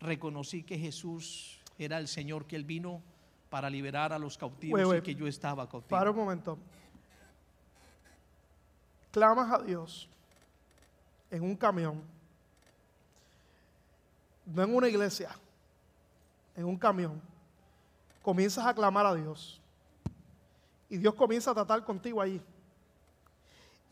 [0.00, 3.02] reconocí que Jesús era el Señor, que Él vino
[3.50, 5.90] para liberar a los cautivos y que yo estaba cautivo.
[5.90, 6.58] Para un momento.
[9.10, 10.08] Clamas a Dios
[11.30, 12.02] en un camión,
[14.46, 15.30] no en una iglesia,
[16.56, 17.20] en un camión.
[18.22, 19.60] Comienzas a clamar a Dios
[20.88, 22.42] y Dios comienza a tratar contigo allí.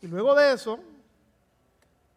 [0.01, 0.79] Y luego de eso,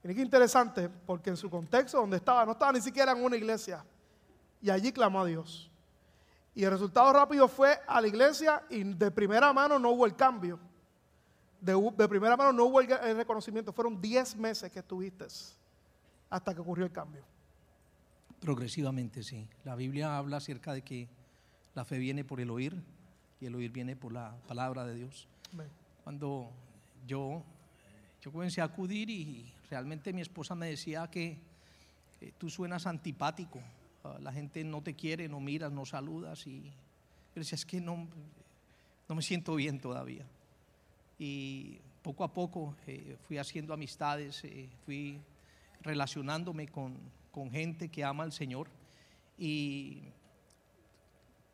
[0.03, 3.37] miren qué interesante, porque en su contexto donde estaba, no estaba ni siquiera en una
[3.37, 3.85] iglesia,
[4.61, 5.71] y allí clamó a Dios.
[6.55, 10.15] Y el resultado rápido fue a la iglesia y de primera mano no hubo el
[10.15, 10.59] cambio.
[11.63, 13.73] De, primera mano no hubo el, el reconocimiento.
[13.73, 15.27] Fueron 10 meses que estuviste
[16.29, 17.23] hasta que ocurrió el cambio.
[18.41, 19.47] Progresivamente, sí.
[19.65, 21.09] La Biblia habla acerca de que
[21.75, 22.83] la fe viene por el oír
[23.41, 25.29] y el oír viene por la palabra de Dios.
[26.03, 26.51] Cuando
[27.07, 27.45] yo,
[28.21, 31.39] yo comencé a acudir y realmente mi esposa me decía que
[32.21, 33.61] eh, tú suenas antipático,
[34.03, 37.81] ah, la gente no te quiere, no miras, no saludas y yo decía, es que
[37.81, 38.09] no,
[39.09, 40.27] no me siento bien todavía.
[41.25, 45.21] Y poco a poco eh, fui haciendo amistades, eh, fui
[45.81, 46.99] relacionándome con,
[47.31, 48.69] con gente que ama al Señor
[49.39, 50.03] y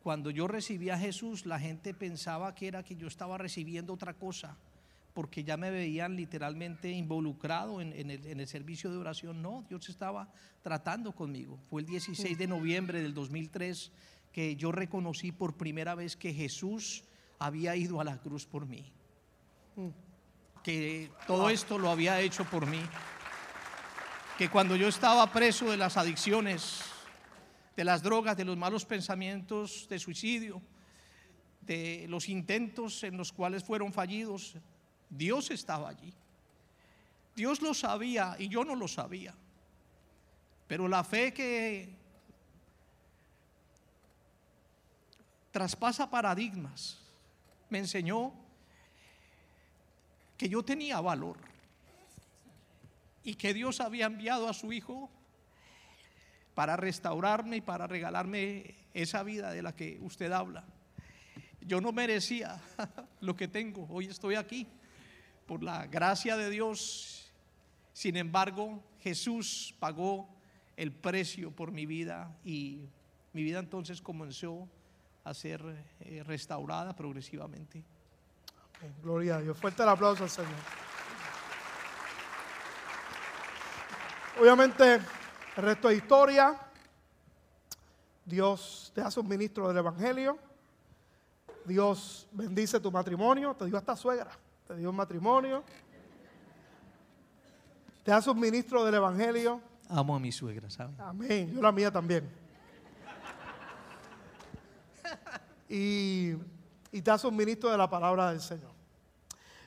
[0.01, 4.15] cuando yo recibí a Jesús, la gente pensaba que era que yo estaba recibiendo otra
[4.15, 4.57] cosa,
[5.13, 9.43] porque ya me veían literalmente involucrado en, en el, en el servicio de oración.
[9.43, 11.59] No, Dios estaba tratando conmigo.
[11.69, 13.91] Fue el 16 de noviembre del 2003
[14.31, 17.03] que yo reconocí por primera vez que Jesús
[17.37, 18.91] había ido a la cruz por mí.
[20.63, 22.81] Que todo esto lo había hecho por mí.
[24.37, 26.81] Que cuando yo estaba preso de las adicciones,
[27.75, 30.61] de las drogas, de los malos pensamientos de suicidio,
[31.61, 34.55] de los intentos en los cuales fueron fallidos,
[35.09, 36.13] Dios estaba allí.
[37.35, 39.33] Dios lo sabía y yo no lo sabía.
[40.67, 41.95] Pero la fe que
[45.51, 46.97] traspasa paradigmas
[47.69, 48.33] me enseñó
[50.39, 51.37] que yo tenía valor
[53.23, 55.09] y que Dios había enviado a su Hijo
[56.55, 60.63] para restaurarme y para regalarme esa vida de la que usted habla.
[61.59, 62.57] Yo no merecía
[63.19, 64.65] lo que tengo, hoy estoy aquí
[65.45, 67.29] por la gracia de Dios.
[67.91, 70.29] Sin embargo, Jesús pagó
[70.77, 72.87] el precio por mi vida y
[73.33, 74.69] mi vida entonces comenzó
[75.25, 75.61] a ser
[75.99, 77.83] eh, restaurada progresivamente.
[79.01, 79.57] Gloria a Dios.
[79.57, 80.51] Fuerte el aplauso al Señor.
[84.39, 86.57] Obviamente, el resto de historia.
[88.25, 90.37] Dios te hace un ministro del Evangelio.
[91.65, 93.53] Dios bendice tu matrimonio.
[93.55, 94.31] Te dio esta suegra.
[94.67, 95.63] Te dio un matrimonio.
[98.03, 99.61] Te hace un ministro del Evangelio.
[99.89, 100.97] Amo a mi suegra, ¿sabes?
[100.99, 101.51] Amén.
[101.53, 102.29] Yo la mía también.
[105.67, 106.33] Y,
[106.91, 108.71] y te hace un de la palabra del Señor.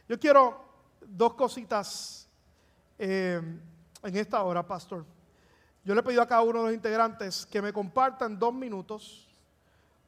[0.09, 0.65] Yo quiero
[1.01, 2.29] dos cositas
[2.99, 3.41] eh,
[4.03, 5.05] en esta hora, pastor.
[5.85, 9.29] Yo le he pedido a cada uno de los integrantes que me compartan dos minutos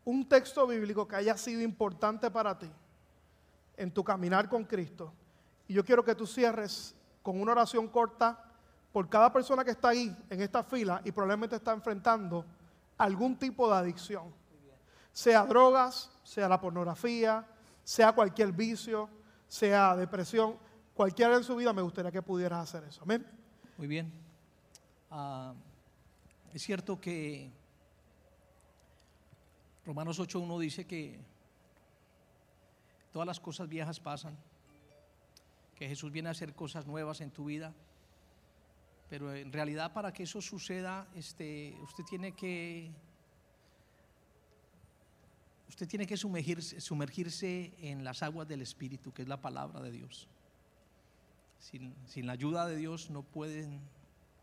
[0.05, 2.71] un texto bíblico que haya sido importante para ti
[3.77, 5.13] en tu caminar con Cristo.
[5.67, 8.39] Y yo quiero que tú cierres con una oración corta
[8.93, 12.45] por cada persona que está ahí en esta fila y probablemente está enfrentando
[12.99, 14.33] algún tipo de adicción.
[15.15, 17.47] Sea drogas, sea la pornografía,
[17.83, 19.09] sea cualquier vicio,
[19.49, 20.59] sea depresión,
[20.95, 23.03] cualquiera en su vida me gustaría que pudieras hacer eso.
[23.03, 23.27] Amén.
[23.79, 24.13] Muy bien.
[25.11, 25.55] Ah,
[26.53, 27.51] es cierto que
[29.87, 31.19] Romanos 8.1 dice que
[33.13, 34.37] todas las cosas viejas pasan,
[35.77, 37.73] que Jesús viene a hacer cosas nuevas en tu vida,
[39.09, 42.91] pero en realidad para que eso suceda, este, usted tiene que
[45.69, 49.91] usted tiene que sumergirse, sumergirse en las aguas del Espíritu, que es la palabra de
[49.91, 50.29] Dios.
[51.59, 53.81] Sin, sin, la ayuda de Dios no pueden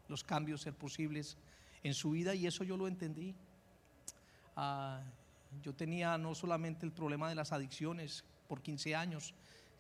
[0.08, 1.38] los cambios ser posibles
[1.84, 3.36] en su vida y eso yo lo entendí.
[4.56, 5.02] Ah,
[5.64, 9.34] yo tenía no solamente el problema de las adicciones por 15 años,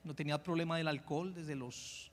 [0.03, 2.11] no tenía el problema del alcohol desde los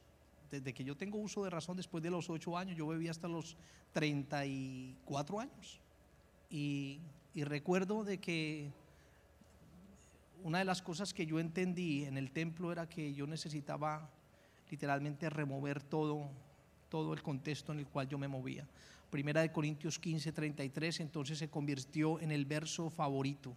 [0.51, 3.29] desde que yo tengo uso de razón después de los 8 años, yo bebí hasta
[3.29, 3.57] los
[3.93, 5.79] 34 años.
[6.51, 7.01] Y,
[7.35, 8.72] y recuerdo de que
[10.43, 14.11] una de las cosas que yo entendí en el templo era que yo necesitaba
[14.70, 16.30] literalmente remover todo,
[16.89, 18.66] todo el contexto en el cual yo me movía.
[19.11, 23.55] Primera de Corintios 15, 33, entonces se convirtió en el verso favorito.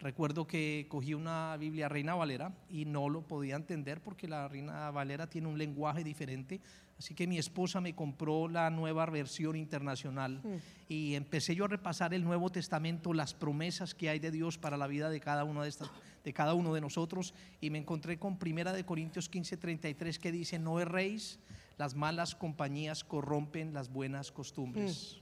[0.00, 4.90] Recuerdo que cogí una Biblia Reina Valera y no lo podía entender porque la Reina
[4.90, 6.60] Valera tiene un lenguaje diferente.
[7.02, 10.56] Así que mi esposa me compró la nueva versión internacional mm.
[10.88, 14.76] y empecé yo a repasar el Nuevo Testamento, las promesas que hay de Dios para
[14.76, 15.90] la vida de cada uno de estas
[16.22, 20.30] de cada uno de nosotros y me encontré con Primera de Corintios 15, 33 que
[20.30, 21.40] dice, "No erréis,
[21.76, 25.21] las malas compañías corrompen las buenas costumbres." Mm.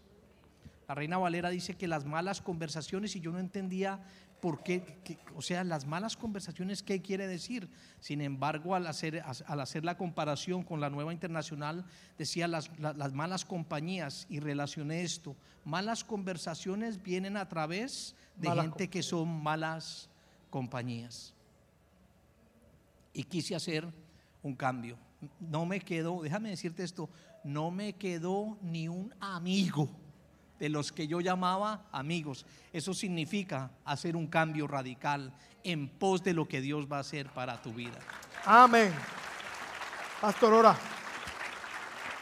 [0.91, 4.01] La Reina Valera dice que las malas conversaciones y yo no entendía
[4.41, 4.99] por qué,
[5.37, 7.71] o sea, las malas conversaciones, ¿qué quiere decir?
[8.01, 11.85] Sin embargo, al hacer, al hacer la comparación con la nueva internacional,
[12.19, 15.37] decía las, las, malas compañías y relacioné esto.
[15.65, 20.11] Malas conversaciones vienen a través de gente que son malas
[20.51, 21.35] compañías.
[23.13, 23.87] Y quise hacer
[24.43, 24.99] un cambio.
[25.39, 27.09] No me quedó, déjame decirte esto,
[27.45, 30.00] no me quedó ni un amigo
[30.61, 32.47] de los que yo llamaba amigos.
[32.73, 35.33] Eso significa hacer un cambio radical
[35.65, 37.99] en pos de lo que Dios va a hacer para tu vida.
[38.45, 38.93] Amén.
[40.21, 40.79] Pastor, ora.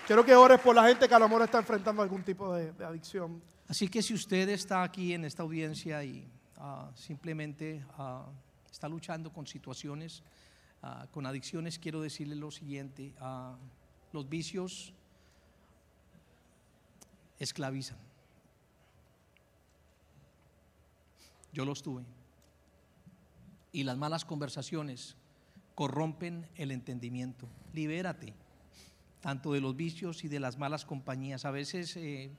[0.07, 2.73] Quiero que ores por la gente que a lo mejor está enfrentando algún tipo de,
[2.83, 3.43] adicción.
[3.67, 6.27] Así que si usted está aquí en esta audiencia y
[6.57, 8.25] ah, simplemente ah,
[8.71, 10.23] está luchando con situaciones,
[10.83, 13.13] ah, con adicciones, quiero decirle lo siguiente.
[14.13, 14.95] los vicios
[17.39, 18.08] esclavizan.
[21.53, 22.05] Yo los tuve.
[23.73, 25.17] Y las malas conversaciones
[25.75, 27.49] corrompen el entendimiento.
[27.73, 28.35] Libérate,
[29.21, 31.45] tanto de los vicios y de las malas compañías.
[31.45, 32.31] A veces eh,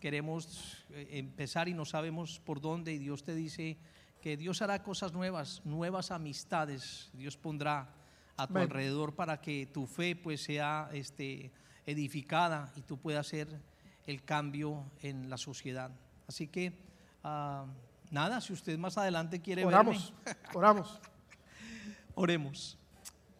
[0.00, 3.76] queremos eh, empezar y no sabemos por dónde y Dios te dice
[4.20, 7.94] que Dios hará cosas nuevas, nuevas amistades, Dios pondrá
[8.36, 11.52] a tu alrededor para que tu fe pues sea este,
[11.86, 13.60] edificada y tú puedas hacer
[14.06, 15.90] el cambio en la sociedad.
[16.26, 16.72] Así que
[17.24, 17.66] ah,
[18.16, 21.00] nada, si usted más adelante quiere Oramos, verme, oramos.
[22.14, 22.78] oremos.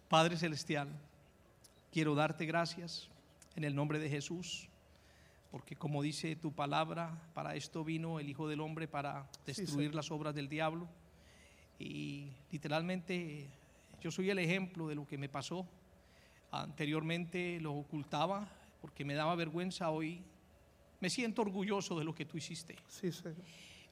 [0.06, 0.88] Padre celestial,
[1.90, 3.08] quiero darte gracias
[3.56, 4.68] en el nombre de Jesús,
[5.50, 10.10] porque como dice tu palabra, para esto vino el Hijo del Hombre para destruir las
[10.10, 10.86] obras del diablo.
[11.78, 13.48] Y literalmente
[14.02, 15.66] yo soy el ejemplo de lo que me pasó.
[16.50, 18.46] Anteriormente lo ocultaba
[18.82, 20.22] porque me daba vergüenza hoy.
[21.00, 22.76] Me siento orgulloso de lo que tú hiciste.
[22.88, 23.36] Sí, Señor.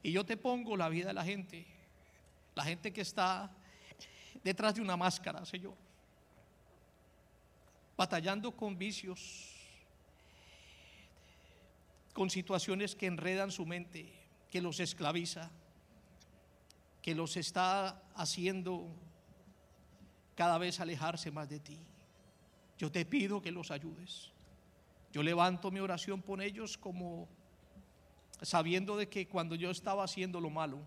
[0.05, 1.67] Y yo te pongo la vida de la gente,
[2.55, 3.51] la gente que está
[4.45, 5.75] detrás de una máscara, Señor,
[7.97, 9.51] batallando con vicios,
[12.13, 14.13] con situaciones que enredan su mente,
[14.51, 15.51] que los esclaviza,
[17.01, 18.87] que los está haciendo
[20.35, 21.79] cada vez alejarse más de ti.
[22.77, 24.33] Yo te pido que los ayudes.
[25.15, 27.27] Yo levanto mi oración por ellos como
[28.43, 30.79] sabiendo de que cuando yo estaba haciendo lo malo,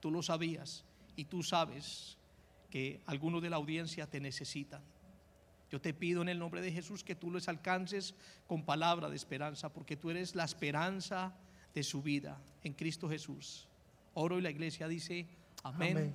[0.00, 0.84] tú lo sabías
[1.16, 2.16] y tú sabes
[2.70, 4.82] que algunos de la audiencia te necesitan.
[5.70, 8.14] Yo te pido en el nombre de Jesús que tú les alcances
[8.46, 11.34] con palabra de esperanza, porque tú eres la esperanza
[11.74, 13.68] de su vida en Cristo Jesús.
[14.14, 15.26] Oro y la iglesia dice
[15.64, 16.14] amén, Amén.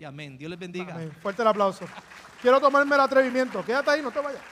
[0.00, 0.36] y amén.
[0.36, 0.94] Dios les bendiga.
[0.94, 1.12] Amén.
[1.22, 1.86] Fuerte el aplauso.
[2.42, 3.64] Quiero tomarme el atrevimiento.
[3.64, 4.42] Quédate ahí, no te vayas.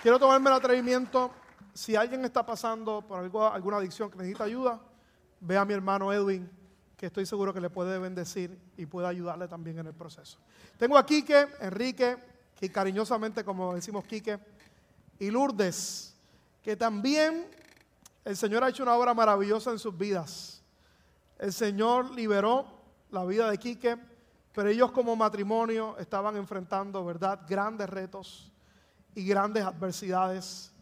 [0.00, 1.32] Quiero tomarme el atrevimiento.
[1.74, 4.80] Si alguien está pasando por algo, alguna adicción que necesita ayuda,
[5.40, 6.48] ve a mi hermano Edwin,
[6.96, 10.38] que estoy seguro que le puede bendecir y puede ayudarle también en el proceso.
[10.78, 12.16] Tengo a Quique, Enrique,
[12.56, 14.38] que cariñosamente como decimos Quique,
[15.18, 16.16] y Lourdes,
[16.62, 17.46] que también
[18.24, 20.62] el Señor ha hecho una obra maravillosa en sus vidas.
[21.38, 22.66] El Señor liberó
[23.10, 23.96] la vida de Quique,
[24.52, 28.50] pero ellos como matrimonio estaban enfrentando, ¿verdad?, grandes retos
[29.14, 30.72] y grandes adversidades.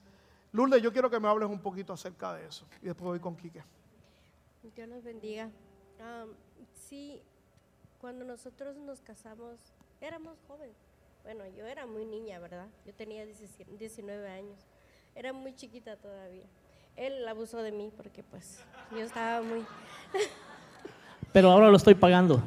[0.53, 3.37] Lourdes, yo quiero que me hables un poquito acerca de eso y después voy con
[3.37, 3.63] Quique.
[4.75, 5.51] Dios los bendiga.
[6.75, 7.23] Sí,
[8.01, 9.59] cuando nosotros nos casamos,
[10.01, 10.77] éramos jóvenes.
[11.23, 12.69] Bueno, yo era muy niña, ¿verdad?
[12.85, 14.61] Yo tenía 17 19 años.
[15.14, 16.45] Era muy chiquita todavía.
[16.97, 18.61] Él abusó de mí porque pues
[18.93, 19.64] yo estaba muy...
[21.33, 22.43] Pero ahora lo estoy pagando.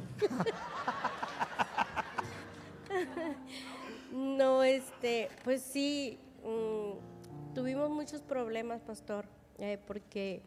[4.12, 9.26] No, este, pues sí, mm, tuvimos muchos problemas, pastor,
[9.58, 10.42] eh, porque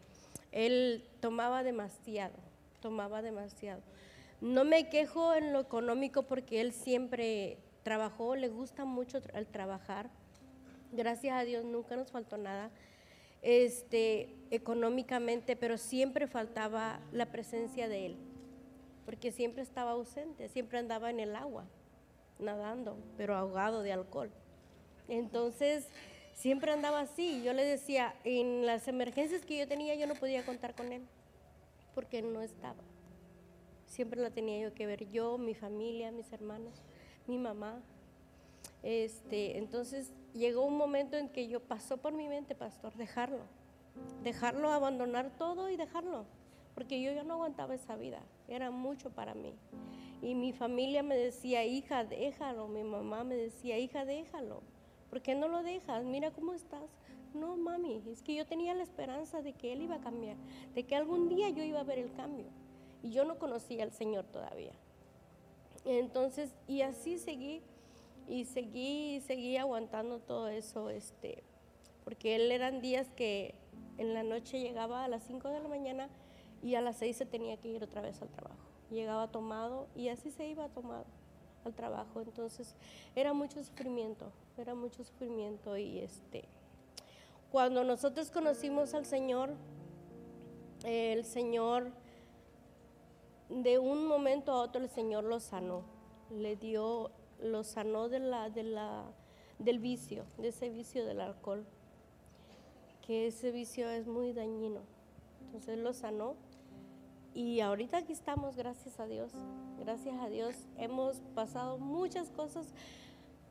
[0.52, 2.36] él tomaba demasiado,
[2.80, 3.82] tomaba demasiado.
[4.40, 10.10] No me quejo en lo económico porque él siempre trabajó, le gusta mucho el trabajar.
[10.92, 12.70] Gracias a Dios nunca nos faltó nada
[13.42, 18.16] este, económicamente, pero siempre faltaba la presencia de él,
[19.04, 21.66] porque siempre estaba ausente, siempre andaba en el agua
[22.38, 24.30] nadando, pero ahogado de alcohol.
[25.08, 25.88] Entonces,
[26.34, 27.42] siempre andaba así.
[27.42, 31.02] Yo le decía, en las emergencias que yo tenía, yo no podía contar con él,
[31.94, 32.82] porque no estaba.
[33.86, 36.82] Siempre la tenía yo que ver yo, mi familia, mis hermanos,
[37.26, 37.82] mi mamá.
[38.82, 43.44] Este, entonces, llegó un momento en que yo pasó por mi mente, pastor, dejarlo.
[44.22, 46.24] Dejarlo, abandonar todo y dejarlo.
[46.74, 48.22] Porque yo ya no aguantaba esa vida.
[48.48, 49.54] Era mucho para mí.
[50.22, 52.68] Y mi familia me decía, hija, déjalo.
[52.68, 54.62] Mi mamá me decía, hija, déjalo.
[55.12, 56.06] ¿Por qué no lo dejas?
[56.06, 56.88] Mira cómo estás.
[57.34, 60.38] No, mami, es que yo tenía la esperanza de que él iba a cambiar,
[60.74, 62.46] de que algún día yo iba a ver el cambio.
[63.02, 64.72] Y yo no conocía al Señor todavía.
[65.84, 67.60] Entonces, y así seguí,
[68.26, 71.42] y seguí, y seguí aguantando todo eso, este,
[72.04, 73.54] porque él eran días que
[73.98, 76.08] en la noche llegaba a las 5 de la mañana
[76.62, 78.64] y a las 6 se tenía que ir otra vez al trabajo.
[78.90, 81.04] Llegaba tomado y así se iba tomado
[81.64, 82.20] al trabajo.
[82.20, 82.74] Entonces
[83.14, 86.44] era mucho sufrimiento, era mucho sufrimiento y este,
[87.50, 89.54] cuando nosotros conocimos al Señor,
[90.84, 91.92] el Señor
[93.48, 95.82] de un momento a otro el Señor lo sanó,
[96.30, 97.10] le dio,
[97.40, 99.04] lo sanó de la, de la,
[99.58, 101.66] del vicio, de ese vicio del alcohol,
[103.06, 104.80] que ese vicio es muy dañino.
[105.44, 106.34] Entonces lo sanó
[107.34, 109.32] y ahorita aquí estamos, gracias a Dios,
[109.78, 110.54] gracias a Dios.
[110.76, 112.74] Hemos pasado muchas cosas,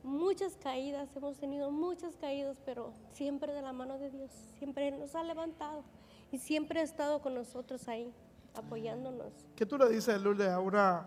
[0.03, 5.15] muchas caídas, hemos tenido muchas caídas, pero siempre de la mano de Dios, siempre nos
[5.15, 5.84] ha levantado
[6.32, 8.13] y siempre ha estado con nosotros ahí,
[8.53, 9.34] apoyándonos.
[9.55, 11.05] ¿Qué tú le dices, Lourdes, a una,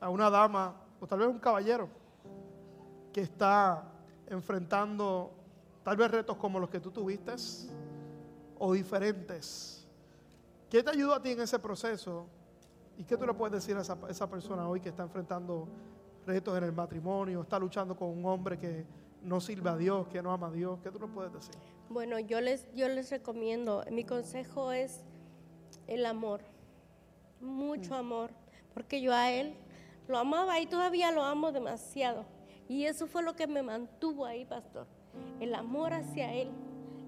[0.00, 1.88] a una dama o tal vez un caballero
[3.12, 3.84] que está
[4.26, 5.32] enfrentando
[5.82, 7.32] tal vez retos como los que tú tuviste
[8.58, 9.81] o diferentes?
[10.72, 12.26] ¿Qué te ayudó a ti en ese proceso?
[12.96, 15.68] ¿Y qué tú le puedes decir a esa, esa persona hoy que está enfrentando
[16.26, 18.86] retos en el matrimonio, está luchando con un hombre que
[19.20, 20.80] no sirve a Dios, que no ama a Dios?
[20.82, 21.54] ¿Qué tú le puedes decir?
[21.90, 25.04] Bueno, yo les, yo les recomiendo, mi consejo es
[25.88, 26.40] el amor,
[27.38, 28.30] mucho amor,
[28.72, 29.54] porque yo a él
[30.08, 32.24] lo amaba y todavía lo amo demasiado.
[32.66, 34.86] Y eso fue lo que me mantuvo ahí, pastor,
[35.38, 36.48] el amor hacia él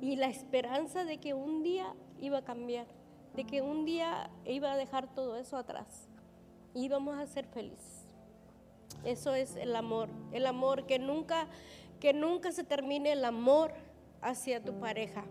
[0.03, 2.87] y la esperanza de que un día iba a cambiar,
[3.35, 6.09] de que un día iba a dejar todo eso atrás
[6.73, 8.05] y íbamos a ser felices.
[9.05, 11.49] Eso es el amor, el amor que nunca,
[12.01, 13.73] que nunca se termine el amor
[14.23, 15.25] hacia tu pareja,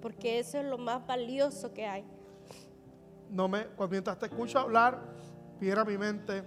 [0.00, 2.04] porque eso es lo más valioso que hay.
[3.28, 5.00] No me, cuando mientras te escucho hablar,
[5.60, 6.42] viene a mi mente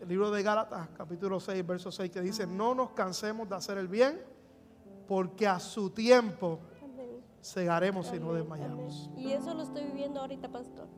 [0.00, 3.78] el libro de Gálatas, capítulo 6, verso 6, que dice, no nos cansemos de hacer
[3.78, 4.20] el bien,
[5.06, 6.60] porque a su tiempo
[7.38, 7.44] Amén.
[7.44, 9.08] segaremos y no Amén, desmayamos.
[9.12, 9.18] amén.
[9.26, 10.88] Y eso lo estoy viviendo ahorita, pastor.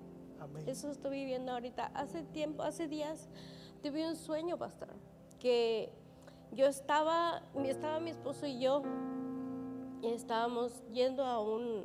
[0.40, 0.64] Amén.
[0.66, 1.86] Eso estoy viviendo ahorita.
[1.94, 3.28] Hace tiempo, hace días,
[3.82, 4.88] tuve un sueño, pastor,
[5.38, 5.92] que
[6.52, 8.82] yo estaba, estaba mi esposo y yo,
[10.02, 11.84] y estábamos yendo a un,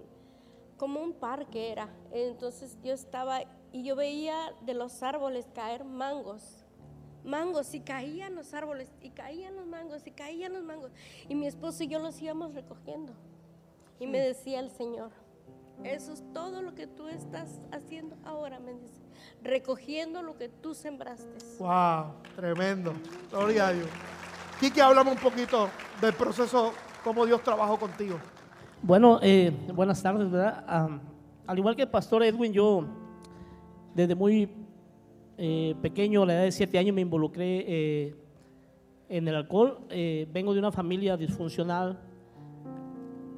[0.77, 1.89] como un parque era.
[2.11, 3.41] Entonces yo estaba
[3.71, 6.63] y yo veía de los árboles caer mangos.
[7.25, 10.91] Mangos y caían los árboles y caían los mangos y caían los mangos.
[11.27, 13.13] Y mi esposo y yo los íbamos recogiendo.
[13.99, 15.11] Y me decía el Señor,
[15.83, 19.01] eso es todo lo que tú estás haciendo ahora, me dice.
[19.41, 21.37] Recogiendo lo que tú sembraste.
[21.59, 22.93] Wow, tremendo.
[23.31, 23.87] Gloria a Dios.
[24.59, 25.69] Quique, háblame un poquito
[26.01, 26.73] del proceso,
[27.03, 28.17] cómo Dios trabajó contigo.
[28.81, 30.63] Bueno, eh, buenas tardes, ¿verdad?
[30.67, 31.01] Am,
[31.47, 32.85] al igual que el pastor Edwin, yo
[33.93, 34.49] desde muy
[35.37, 38.15] eh, pequeño, a la edad de siete años, me involucré eh,
[39.09, 39.79] en el alcohol.
[39.89, 41.99] Eh, vengo de una familia disfuncional.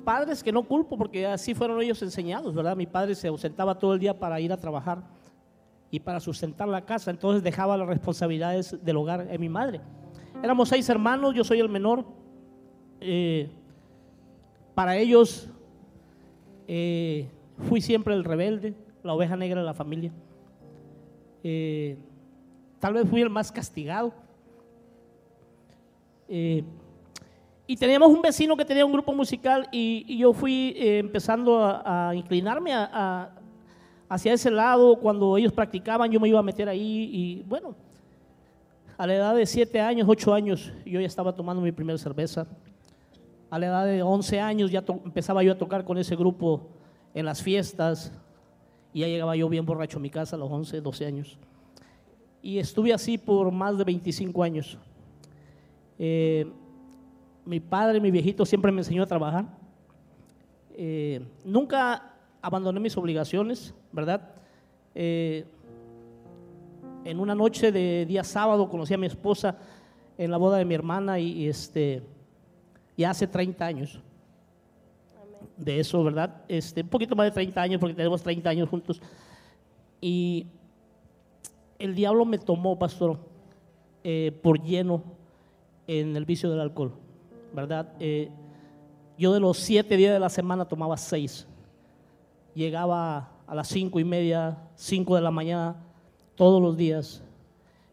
[0.07, 2.77] Padres que no culpo porque así fueron ellos enseñados, ¿verdad?
[2.77, 5.03] Mi padre se ausentaba todo el día para ir a trabajar
[5.91, 9.81] y para sustentar la casa, entonces dejaba las responsabilidades del hogar en mi madre.
[10.41, 12.05] Éramos seis hermanos, yo soy el menor.
[13.01, 13.49] Eh,
[14.73, 15.49] para ellos
[16.69, 17.27] eh,
[17.67, 20.13] fui siempre el rebelde, la oveja negra de la familia.
[21.43, 21.97] Eh,
[22.79, 24.13] tal vez fui el más castigado.
[27.69, 31.59] Y teníamos un vecino que tenía un grupo musical y, y yo fui eh, empezando
[31.59, 32.71] a, a inclinarme
[34.07, 34.97] hacia ese lado.
[34.97, 37.75] Cuando ellos practicaban yo me iba a meter ahí y bueno,
[38.97, 42.47] a la edad de siete años, ocho años, yo ya estaba tomando mi primera cerveza.
[43.49, 46.69] A la edad de 11 años ya empezaba yo a tocar con ese grupo
[47.13, 48.11] en las fiestas
[48.93, 51.37] y ya llegaba yo bien borracho a mi casa a los 11, 12 años.
[52.41, 54.77] Y estuve así por más de 25 años.
[55.99, 56.49] Eh,
[57.47, 59.45] mi padre, mi viejito, siempre me enseñó a trabajar.
[60.75, 64.29] Eh, nunca abandoné mis obligaciones, ¿verdad?
[64.93, 65.45] Eh,
[67.05, 69.57] en una noche de día sábado conocí a mi esposa
[70.17, 72.03] en la boda de mi hermana y, y, este,
[72.97, 74.01] ya hace 30 años
[75.55, 76.41] de eso, ¿verdad?
[76.49, 79.01] Este, un poquito más de 30 años porque tenemos 30 años juntos.
[80.01, 80.47] Y
[81.79, 83.17] el diablo me tomó, pastor,
[84.03, 85.01] eh, por lleno
[85.87, 86.93] en el vicio del alcohol,
[87.53, 87.93] ¿verdad?
[87.99, 88.29] Eh,
[89.17, 91.47] yo de los siete días de la semana tomaba seis.
[92.53, 95.75] Llegaba a las cinco y media, cinco de la mañana,
[96.35, 97.23] todos los días.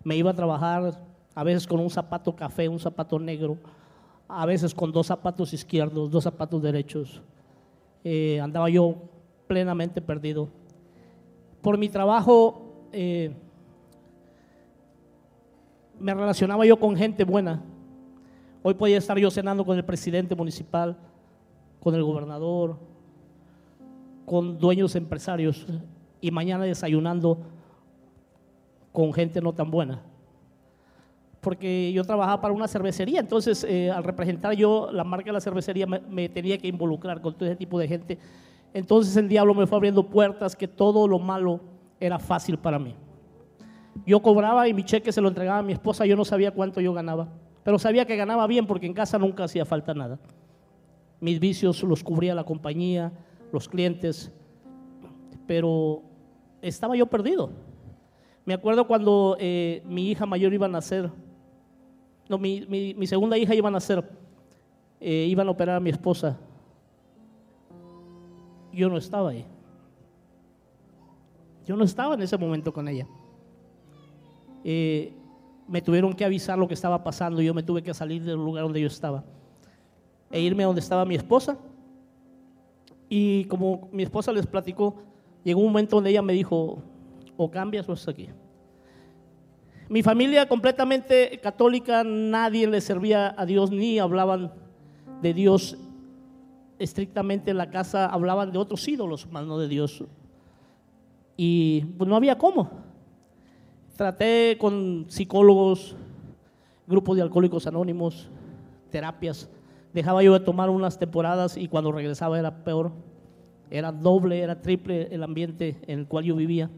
[0.02, 1.00] Me iba a trabajar,
[1.34, 3.56] a veces con un zapato café, un zapato negro,
[4.28, 7.22] a veces con dos zapatos izquierdos, dos zapatos derechos.
[8.04, 8.96] Eh, andaba yo
[9.46, 10.48] plenamente perdido.
[11.62, 13.32] Por mi trabajo, eh,
[15.98, 17.62] me relacionaba yo con gente buena.
[18.66, 20.96] Hoy podía estar yo cenando con el presidente municipal,
[21.80, 22.78] con el gobernador,
[24.24, 25.66] con dueños empresarios
[26.22, 27.42] y mañana desayunando
[28.90, 30.00] con gente no tan buena.
[31.42, 35.42] Porque yo trabajaba para una cervecería, entonces eh, al representar yo la marca de la
[35.42, 38.18] cervecería me, me tenía que involucrar con todo ese tipo de gente.
[38.72, 41.60] Entonces el diablo me fue abriendo puertas que todo lo malo
[42.00, 42.94] era fácil para mí.
[44.06, 46.80] Yo cobraba y mi cheque se lo entregaba a mi esposa, yo no sabía cuánto
[46.80, 47.28] yo ganaba,
[47.64, 50.18] pero sabía que ganaba bien porque en casa nunca hacía falta nada.
[51.20, 53.10] Mis vicios los cubría la compañía,
[53.52, 54.30] los clientes,
[55.46, 56.02] pero
[56.62, 57.50] estaba yo perdido.
[58.44, 61.10] Me acuerdo cuando eh, mi hija mayor iba a nacer,
[62.28, 64.04] no, mi, mi- segunda hija iba a nacer,
[65.00, 66.38] eh, iban a operar a mi esposa.
[68.72, 69.46] Yo no estaba ahí.
[71.66, 73.06] Yo no estaba en ese momento con ella.
[74.64, 75.12] Eh,
[75.68, 78.36] me tuvieron que avisar lo que estaba pasando y yo me tuve que salir del
[78.36, 79.24] lugar donde yo estaba
[80.30, 81.56] e irme a donde estaba mi esposa.
[83.08, 84.96] Y como mi esposa les platicó,
[85.44, 86.82] llegó un momento donde ella me dijo,
[87.36, 88.28] o cambias o estás aquí.
[89.88, 94.52] Mi familia completamente católica, nadie le servía a Dios ni hablaban
[95.22, 95.78] de Dios
[96.78, 100.02] estrictamente en la casa, hablaban de otros ídolos, más no de Dios.
[101.36, 102.70] Y pues no había cómo.
[103.96, 105.94] Traté con psicólogos,
[106.84, 108.28] grupos de alcohólicos anónimos,
[108.90, 109.48] terapias.
[109.92, 112.90] Dejaba yo de tomar unas temporadas y cuando regresaba era peor.
[113.70, 116.70] Era doble, era triple el ambiente en el cual yo vivía.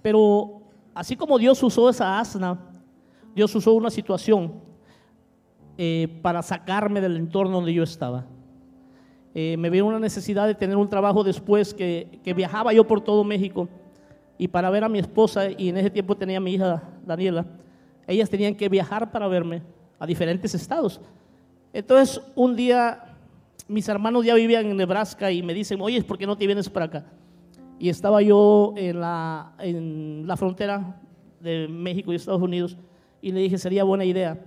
[0.00, 0.62] Pero
[0.94, 2.58] así como Dios usó esa asna,
[3.34, 4.54] Dios usó una situación
[5.76, 8.24] eh, para sacarme del entorno donde yo estaba.
[9.34, 13.02] Eh, me vio una necesidad de tener un trabajo después que, que, viajaba yo por
[13.02, 13.68] todo México
[14.38, 17.46] y para ver a mi esposa, y en ese tiempo tenía a mi hija Daniela,
[18.06, 19.62] ellas tenían que viajar para verme
[19.98, 21.00] a diferentes estados.
[21.72, 23.12] Entonces un día
[23.68, 26.68] mis hermanos ya vivían en Nebraska y me dicen, oye, ¿por qué no te vienes
[26.68, 27.06] para acá?
[27.78, 31.00] Y estaba yo en la, en la frontera
[31.40, 32.76] de México y Estados Unidos
[33.20, 34.38] y le dije, sería buena idea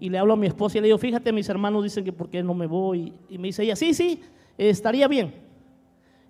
[0.00, 2.28] y le hablo a mi esposa y le digo, fíjate, mis hermanos dicen que por
[2.28, 3.12] qué no me voy.
[3.28, 4.20] Y me dice ella, sí, sí,
[4.58, 5.34] estaría bien.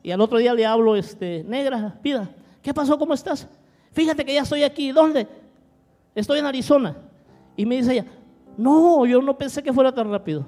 [0.04, 2.30] Y al otro día le hablo, este, negra, vida,
[2.60, 2.98] ¿qué pasó?
[2.98, 3.48] ¿Cómo estás?
[3.90, 4.92] Fíjate que ya estoy aquí.
[4.92, 5.26] ¿Dónde?
[6.14, 6.94] Estoy en Arizona.
[7.56, 8.06] Y me dice ella,
[8.58, 10.44] no, yo no pensé que fuera tan rápido.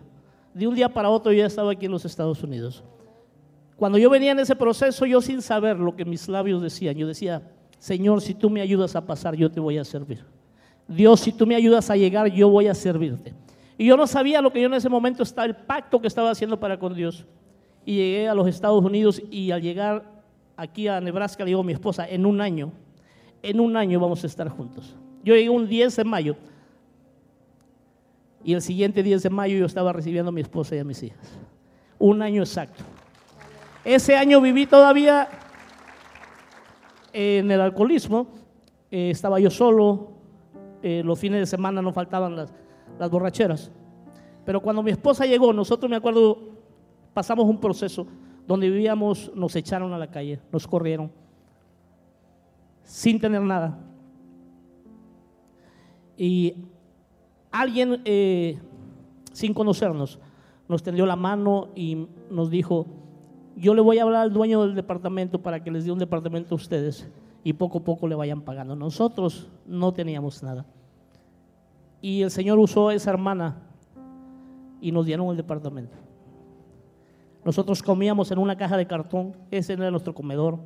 [0.52, 2.84] De un día para otro yo ya estaba aquí en los Estados Unidos.
[3.76, 7.06] Cuando yo venía en ese proceso, yo sin saber lo que mis labios decían, yo
[7.06, 7.42] decía,
[7.78, 10.22] Señor, si tú me ayudas a pasar, yo te voy a servir.
[10.86, 13.32] Dios, si tú me ayudas a llegar, yo voy a servirte.
[13.78, 16.30] Y yo no sabía lo que yo en ese momento estaba, el pacto que estaba
[16.30, 17.24] haciendo para con Dios.
[17.86, 20.04] Y llegué a los Estados Unidos y al llegar
[20.58, 22.72] aquí a Nebraska le digo a mi esposa, en un año,
[23.42, 24.94] en un año vamos a estar juntos.
[25.24, 26.36] Yo llegué un 10 de mayo
[28.44, 31.02] y el siguiente 10 de mayo yo estaba recibiendo a mi esposa y a mis
[31.02, 31.38] hijas.
[31.98, 32.84] Un año exacto.
[33.84, 35.28] Ese año viví todavía
[37.12, 38.26] en el alcoholismo,
[38.90, 40.10] eh, estaba yo solo,
[40.82, 42.52] eh, los fines de semana no faltaban las,
[42.98, 43.70] las borracheras.
[44.44, 46.55] Pero cuando mi esposa llegó, nosotros me acuerdo,
[47.16, 48.06] pasamos un proceso
[48.46, 51.10] donde vivíamos, nos echaron a la calle, nos corrieron,
[52.82, 53.78] sin tener nada.
[56.18, 56.52] Y
[57.50, 58.58] alguien, eh,
[59.32, 60.18] sin conocernos,
[60.68, 62.86] nos tendió la mano y nos dijo,
[63.56, 66.54] yo le voy a hablar al dueño del departamento para que les dé un departamento
[66.54, 67.10] a ustedes
[67.42, 68.76] y poco a poco le vayan pagando.
[68.76, 70.66] Nosotros no teníamos nada.
[72.02, 73.62] Y el Señor usó a esa hermana
[74.82, 76.05] y nos dieron el departamento.
[77.46, 80.58] Nosotros comíamos en una caja de cartón, ese era nuestro comedor.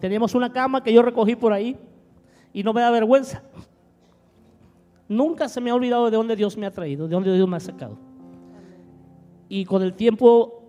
[0.00, 1.78] Teníamos una cama que yo recogí por ahí
[2.52, 3.44] y no me da vergüenza.
[5.08, 7.58] Nunca se me ha olvidado de dónde Dios me ha traído, de dónde Dios me
[7.58, 7.96] ha sacado.
[9.48, 10.64] Y con el tiempo,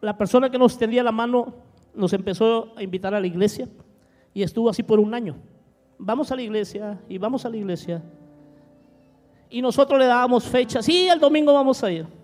[0.00, 1.52] la persona que nos tendía la mano
[1.92, 3.68] nos empezó a invitar a la iglesia
[4.32, 5.38] y estuvo así por un año.
[5.98, 8.00] Vamos a la iglesia y vamos a la iglesia
[9.50, 12.19] y nosotros le dábamos fecha, sí, el domingo vamos a ir.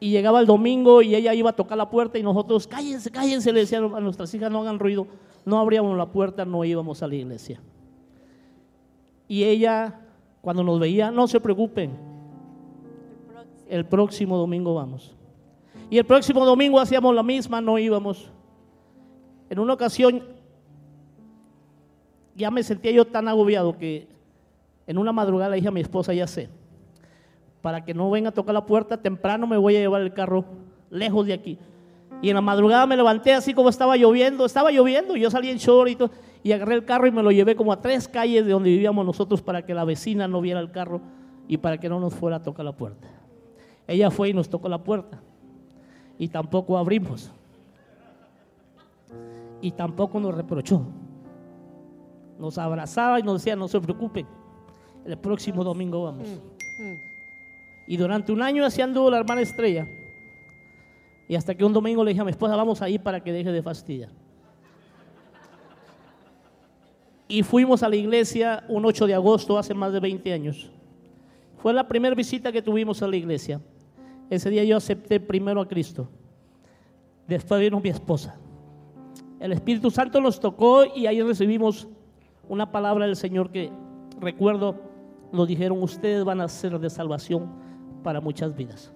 [0.00, 3.52] Y llegaba el domingo y ella iba a tocar la puerta y nosotros, cállense, cállense,
[3.52, 5.06] le decían a nuestras hijas, no hagan ruido.
[5.44, 7.60] No abríamos la puerta, no íbamos a la iglesia.
[9.26, 10.00] Y ella,
[10.40, 11.90] cuando nos veía, no se preocupen,
[13.68, 15.14] el próximo domingo vamos.
[15.90, 18.30] Y el próximo domingo hacíamos la misma, no íbamos.
[19.50, 20.22] En una ocasión
[22.34, 24.06] ya me sentía yo tan agobiado que
[24.86, 26.48] en una madrugada le dije a mi esposa, ya sé,
[27.62, 30.44] para que no venga a tocar la puerta, temprano me voy a llevar el carro
[30.90, 31.58] lejos de aquí.
[32.22, 35.50] Y en la madrugada me levanté así como estaba lloviendo, estaba lloviendo, y yo salí
[35.50, 36.10] en short y, todo,
[36.42, 39.04] y agarré el carro y me lo llevé como a tres calles de donde vivíamos
[39.04, 41.00] nosotros para que la vecina no viera el carro
[41.46, 43.08] y para que no nos fuera a tocar la puerta.
[43.86, 45.20] Ella fue y nos tocó la puerta
[46.18, 47.30] y tampoco abrimos.
[49.60, 50.82] Y tampoco nos reprochó.
[52.38, 54.26] Nos abrazaba y nos decía, no se preocupen
[55.08, 56.28] el próximo domingo vamos.
[57.88, 59.88] Y durante un año así anduvo la hermana Estrella.
[61.26, 63.32] Y hasta que un domingo le dije a mi esposa, vamos a ir para que
[63.32, 64.10] deje de fastidiar.
[67.26, 70.70] Y fuimos a la iglesia un 8 de agosto, hace más de 20 años.
[71.62, 73.58] Fue la primera visita que tuvimos a la iglesia.
[74.28, 76.10] Ese día yo acepté primero a Cristo.
[77.26, 78.38] Después vino mi esposa.
[79.40, 81.88] El Espíritu Santo nos tocó y ahí recibimos
[82.50, 83.72] una palabra del Señor que
[84.20, 84.76] recuerdo
[85.32, 87.67] nos dijeron, ustedes van a ser de salvación
[88.02, 88.90] para muchas vidas.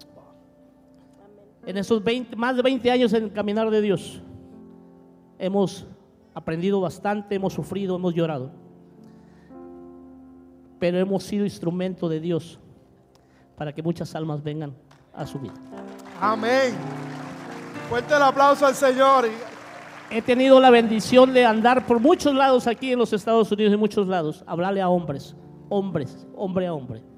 [1.65, 4.21] En esos 20, más de 20 años en el caminar de Dios,
[5.39, 5.85] hemos
[6.33, 8.51] aprendido bastante, hemos sufrido, hemos llorado.
[10.79, 12.59] Pero hemos sido instrumento de Dios
[13.55, 14.73] para que muchas almas vengan
[15.13, 15.53] a su vida.
[16.19, 16.73] Amén.
[17.89, 19.29] Fuerte el aplauso al Señor.
[20.09, 23.79] he tenido la bendición de andar por muchos lados aquí en los Estados Unidos, en
[23.79, 25.35] muchos lados, hablarle a hombres,
[25.69, 27.12] hombres, hombre a hombre.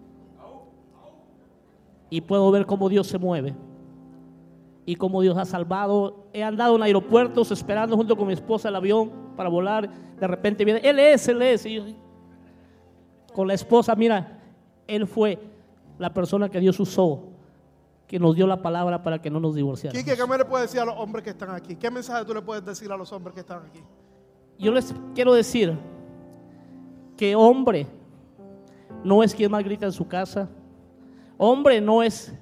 [2.16, 3.54] Y puedo ver cómo Dios se mueve
[4.86, 6.28] y cómo Dios ha salvado.
[6.32, 9.90] He andado en aeropuertos esperando junto con mi esposa el avión para volar.
[10.18, 11.66] De repente viene, Él es, Él es.
[11.66, 11.84] Y yo,
[13.34, 14.40] con la esposa, mira,
[14.88, 15.38] Él fue
[16.00, 17.22] la persona que Dios usó,
[18.08, 20.02] que nos dio la palabra para que no nos divorciáramos.
[20.02, 21.76] Quique, ¿qué me le puedes decir a los hombres que están aquí?
[21.76, 23.84] ¿Qué mensaje tú le puedes decir a los hombres que están aquí?
[24.58, 25.78] Yo les quiero decir
[27.18, 27.86] que hombre
[29.04, 30.48] no es quien más grita en su casa.
[31.38, 32.34] Hombre no es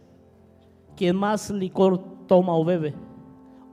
[0.95, 2.93] quien más licor toma o bebe.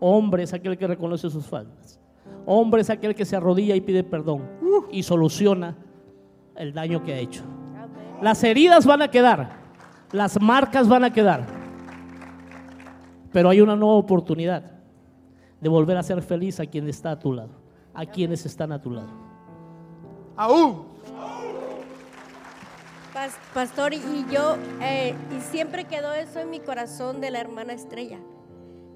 [0.00, 2.00] Hombre es aquel que reconoce sus faltas.
[2.46, 4.42] Hombre es aquel que se arrodilla y pide perdón
[4.90, 5.76] y soluciona
[6.56, 7.44] el daño que ha hecho.
[8.22, 9.50] Las heridas van a quedar,
[10.12, 11.46] las marcas van a quedar,
[13.32, 14.72] pero hay una nueva oportunidad
[15.60, 17.52] de volver a ser feliz a quien está a tu lado,
[17.94, 19.10] a quienes están a tu lado.
[20.36, 20.89] Aún.
[23.20, 24.00] Pas- Pastor, y
[24.32, 28.18] yo, eh, y siempre quedó eso en mi corazón de la hermana Estrella.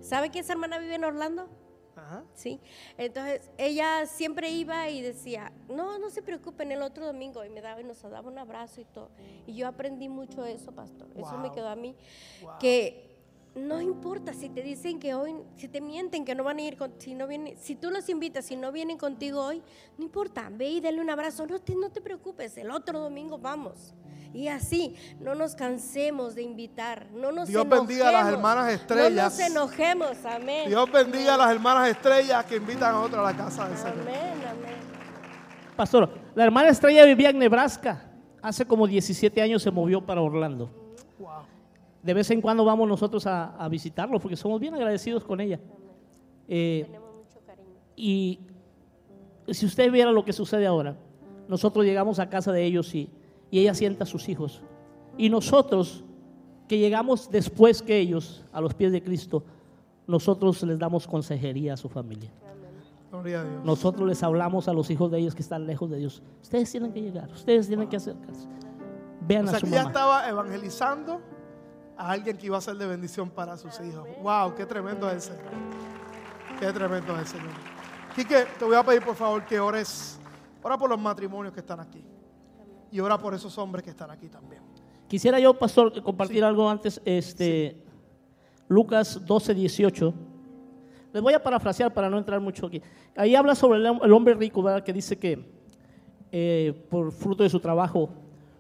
[0.00, 1.46] ¿Sabe que esa hermana vive en Orlando?
[1.94, 2.24] Ajá.
[2.32, 2.58] Sí.
[2.96, 7.60] Entonces, ella siempre iba y decía, no, no se preocupen, el otro domingo, y me
[7.60, 9.10] daba y nos daba un abrazo y todo.
[9.46, 11.06] Y yo aprendí mucho eso, pastor.
[11.16, 11.94] Eso me quedó a mí.
[12.58, 13.13] Que
[13.56, 16.76] no importa si te dicen que hoy, si te mienten que no van a ir,
[16.76, 19.62] con- si no vienen, si tú los invitas, si no vienen contigo hoy,
[19.96, 23.38] no importa, ve y dale un abrazo, no te, no te preocupes, el otro domingo
[23.38, 23.94] vamos.
[24.32, 28.70] Y así, no nos cansemos de invitar, no nos Dios bendiga a las hermanas No
[28.72, 29.38] estrellas.
[29.38, 30.68] nos enojemos, amén.
[30.68, 34.00] Dios bendiga a las hermanas estrellas que invitan a otro a la casa del Señor.
[34.00, 34.74] Amén, amén.
[35.76, 38.10] Pastor, la hermana Estrella vivía en Nebraska.
[38.42, 40.70] Hace como 17 años se movió para Orlando.
[41.18, 41.30] Wow.
[42.04, 45.58] De vez en cuando vamos nosotros a, a visitarlo porque somos bien agradecidos con ella.
[46.46, 47.68] Eh, Tenemos mucho cariño.
[47.96, 48.40] y
[49.48, 50.96] si usted viera lo que sucede ahora,
[51.48, 53.10] nosotros llegamos a casa de ellos y,
[53.50, 54.62] y ella sienta a sus hijos.
[55.16, 56.04] Y nosotros,
[56.68, 59.42] que llegamos después que ellos a los pies de Cristo,
[60.06, 62.30] nosotros les damos consejería a su familia.
[63.10, 63.64] Gloria a Dios.
[63.64, 66.22] Nosotros les hablamos a los hijos de ellos que están lejos de Dios.
[66.42, 68.46] Ustedes tienen que llegar, ustedes tienen que acercarse.
[69.26, 69.88] Vean O a sea su que mamá.
[69.88, 71.20] estaba evangelizando
[71.96, 74.06] a alguien que iba a ser de bendición para sus hijos.
[74.22, 75.52] Wow, qué tremendo es el Señor.
[76.58, 77.52] Qué tremendo es el Señor.
[78.14, 80.18] Quique, te voy a pedir por favor que ores.
[80.62, 82.04] Ora por los matrimonios que están aquí.
[82.90, 84.62] Y ora por esos hombres que están aquí también.
[85.08, 87.00] Quisiera yo, pastor, compartir algo antes.
[87.04, 87.84] Este,
[88.68, 90.14] Lucas 12, 18.
[91.12, 92.80] Les voy a parafrasear para no entrar mucho aquí.
[93.16, 94.82] Ahí habla sobre el, el hombre rico, ¿verdad?
[94.82, 95.54] Que dice que
[96.32, 98.10] eh, por fruto de su trabajo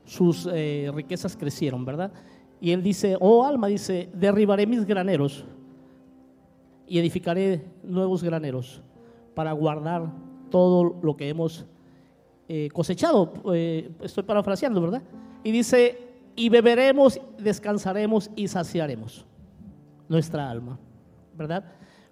[0.04, 2.12] sus eh, riquezas crecieron, ¿verdad?
[2.60, 5.44] Y él dice, oh alma, dice, derribaré mis graneros
[6.86, 8.82] y edificaré nuevos graneros
[9.34, 10.10] para guardar
[10.50, 11.66] todo lo que hemos
[12.48, 13.32] eh, cosechado.
[13.52, 15.02] Eh, estoy parafraseando, ¿verdad?
[15.42, 15.98] Y dice,
[16.36, 19.26] y beberemos, descansaremos y saciaremos
[20.08, 20.78] nuestra alma,
[21.36, 21.64] ¿verdad?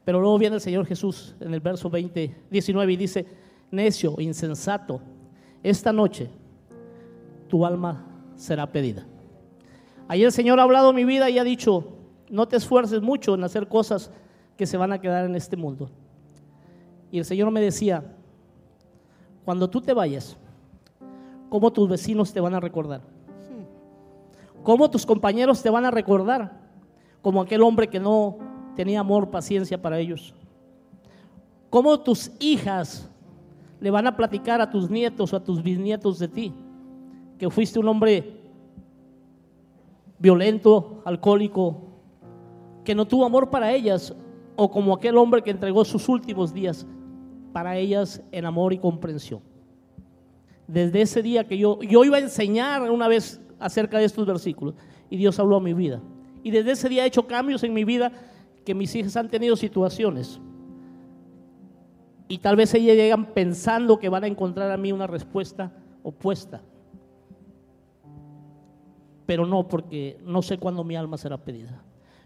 [0.05, 3.26] Pero luego viene el Señor Jesús en el verso 20, 19 y dice,
[3.70, 5.01] necio, insensato,
[5.62, 6.28] esta noche
[7.49, 9.07] tu alma será pedida.
[10.09, 11.84] Ahí el Señor ha hablado mi vida y ha dicho,
[12.28, 14.11] no te esfuerces mucho en hacer cosas
[14.57, 15.90] que se van a quedar en este mundo.
[17.11, 18.05] Y el Señor me decía,
[19.44, 20.36] cuando tú te vayas,
[21.48, 23.03] ¿cómo tus vecinos te van a recordar?
[24.62, 26.61] ¿Cómo tus compañeros te van a recordar?
[27.20, 28.38] Como aquel hombre que no
[28.76, 30.34] tenía amor, paciencia para ellos.
[31.68, 33.09] ¿Cómo tus hijas
[33.80, 36.55] le van a platicar a tus nietos o a tus bisnietos de ti?
[37.38, 38.41] Que fuiste un hombre
[40.22, 41.82] violento, alcohólico,
[42.84, 44.14] que no tuvo amor para ellas,
[44.54, 46.86] o como aquel hombre que entregó sus últimos días
[47.52, 49.40] para ellas en amor y comprensión.
[50.68, 54.74] Desde ese día que yo, yo iba a enseñar una vez acerca de estos versículos
[55.10, 56.00] y Dios habló a mi vida.
[56.44, 58.12] Y desde ese día he hecho cambios en mi vida
[58.64, 60.40] que mis hijas han tenido situaciones.
[62.28, 66.62] Y tal vez ellas llegan pensando que van a encontrar a mí una respuesta opuesta.
[69.32, 71.82] Pero no, porque no sé cuándo mi alma será pedida.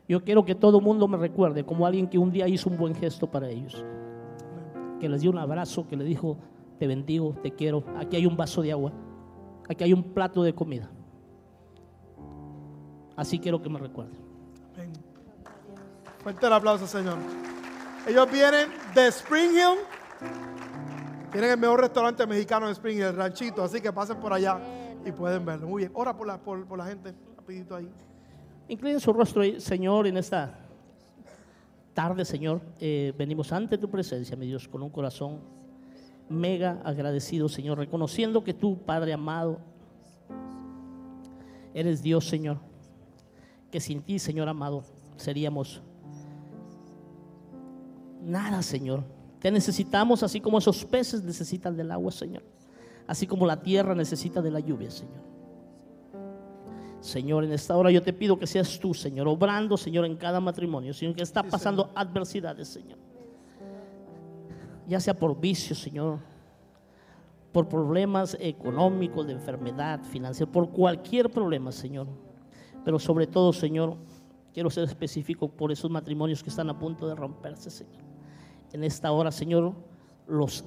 [0.08, 2.76] Yo quiero que todo el mundo me recuerde como alguien que un día hizo un
[2.76, 3.84] buen gesto para ellos.
[4.98, 6.36] Que les dio un abrazo, que le dijo,
[6.80, 8.92] te bendigo, te quiero, aquí hay un vaso de agua,
[9.68, 10.90] aquí hay un plato de comida.
[13.14, 14.18] Así quiero que me recuerden.
[14.74, 14.92] Amén.
[16.24, 17.18] Fuerte el aplauso, Señor.
[18.08, 19.78] Ellos vienen de Spring Hill.
[21.30, 23.62] Tienen el mejor restaurante mexicano de Spring Hill, el ranchito.
[23.62, 24.58] Así que pasen por allá
[25.06, 25.68] y pueden verlo.
[25.68, 25.92] Muy bien.
[25.94, 27.14] Ora por la, por, por la gente.
[27.36, 27.88] Rapidito ahí.
[28.68, 30.58] Inclinen su rostro, Señor, en esta
[31.94, 35.40] tarde, Señor, eh, venimos ante tu presencia, mi Dios, con un corazón
[36.28, 39.60] mega agradecido, Señor, reconociendo que tú, Padre amado,
[41.72, 42.58] eres Dios, Señor,
[43.70, 44.82] que sin ti, Señor amado,
[45.16, 45.80] seríamos
[48.22, 49.04] nada, Señor.
[49.38, 52.42] Te necesitamos así como esos peces necesitan del agua, Señor.
[53.06, 55.26] Así como la tierra necesita de la lluvia, Señor.
[57.00, 60.40] Señor, en esta hora yo te pido que seas tú, Señor, obrando, Señor, en cada
[60.40, 62.98] matrimonio, Señor, que está pasando adversidades, Señor.
[64.88, 66.18] Ya sea por vicios, Señor,
[67.52, 72.08] por problemas económicos, de enfermedad, financiera, por cualquier problema, Señor.
[72.84, 73.96] Pero sobre todo, Señor,
[74.52, 78.02] quiero ser específico por esos matrimonios que están a punto de romperse, Señor.
[78.72, 79.74] En esta hora, Señor,
[80.26, 80.64] los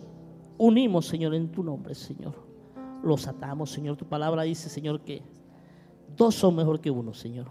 [0.60, 2.36] unimos, Señor, en tu nombre, Señor.
[3.01, 3.97] Los atamos, Señor.
[3.97, 5.24] Tu palabra dice, Señor, que
[6.16, 7.47] dos son mejor que uno, Señor.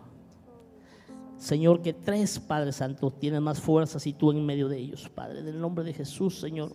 [1.37, 5.41] Señor, que tres Padres Santos tienen más fuerzas y tú en medio de ellos, Padre.
[5.41, 6.75] En el nombre de Jesús, Señor,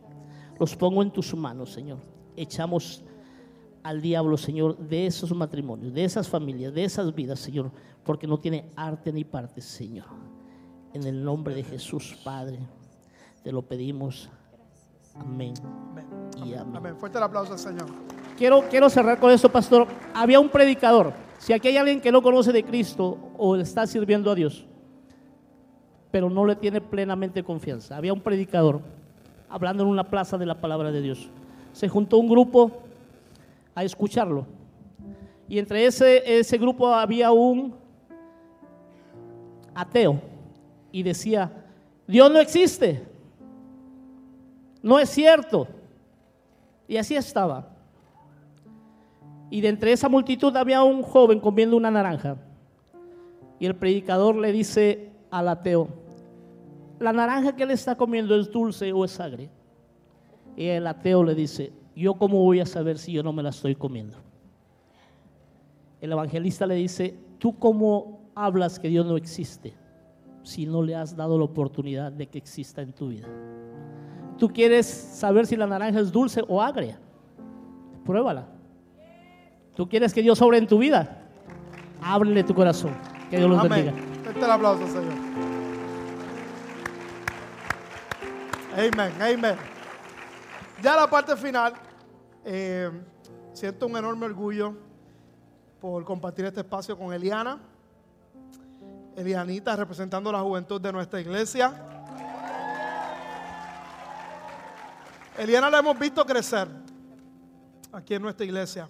[0.60, 2.00] los pongo en tus manos, Señor.
[2.36, 3.04] Echamos
[3.84, 7.72] al diablo, Señor, de esos matrimonios, de esas familias, de esas vidas, Señor,
[8.04, 10.06] porque no tiene arte ni parte, Señor.
[10.94, 12.60] En el nombre de Jesús, Padre,
[13.44, 14.30] te lo pedimos.
[15.16, 15.54] Amén.
[16.46, 16.76] Y amén.
[16.76, 16.96] Amén.
[16.98, 17.88] Fuerte el aplauso al Señor.
[18.38, 19.88] Quiero, quiero cerrar con eso, pastor.
[20.14, 21.14] Había un predicador.
[21.38, 24.66] Si aquí hay alguien que no conoce de Cristo o está sirviendo a Dios,
[26.10, 27.98] pero no le tiene plenamente confianza.
[27.98, 28.82] Había un predicador
[29.50, 31.30] hablando en una plaza de la palabra de Dios.
[31.74, 32.72] Se juntó un grupo
[33.76, 34.46] a escucharlo.
[35.48, 37.76] Y entre ese, ese grupo había un
[39.76, 40.22] ateo
[40.92, 41.52] y decía,
[42.08, 43.04] Dios no existe,
[44.84, 45.68] no es cierto.
[46.88, 47.70] Y así estaba.
[49.50, 52.38] Y de entre esa multitud había un joven comiendo una naranja.
[53.60, 55.88] Y el predicador le dice al ateo,
[57.00, 59.50] ¿la naranja que él está comiendo es dulce o es agria?
[60.58, 63.50] Y el ateo le dice, ¿yo cómo voy a saber si yo no me la
[63.50, 64.18] estoy comiendo?
[66.02, 69.74] El evangelista le dice, ¿tú cómo hablas que Dios no existe
[70.44, 73.28] si no le has dado la oportunidad de que exista en tu vida?
[74.38, 77.00] ¿Tú quieres saber si la naranja es dulce o agria?
[78.06, 78.48] Pruébala.
[79.76, 81.24] ¿Tú quieres que Dios sobre en tu vida?
[82.02, 82.92] Ábrele tu corazón.
[83.30, 83.86] Que Dios los Amén.
[83.86, 84.24] bendiga.
[84.24, 85.14] Fuerte el aplauso, Señor.
[88.74, 89.56] Amén, amén.
[90.82, 91.74] Ya la parte final,
[92.44, 92.90] eh,
[93.54, 94.76] siento un enorme orgullo
[95.80, 97.60] por compartir este espacio con Eliana.
[99.16, 101.93] Elianita representando la juventud de nuestra iglesia.
[105.38, 106.68] Eliana la hemos visto crecer
[107.92, 108.88] aquí en nuestra iglesia.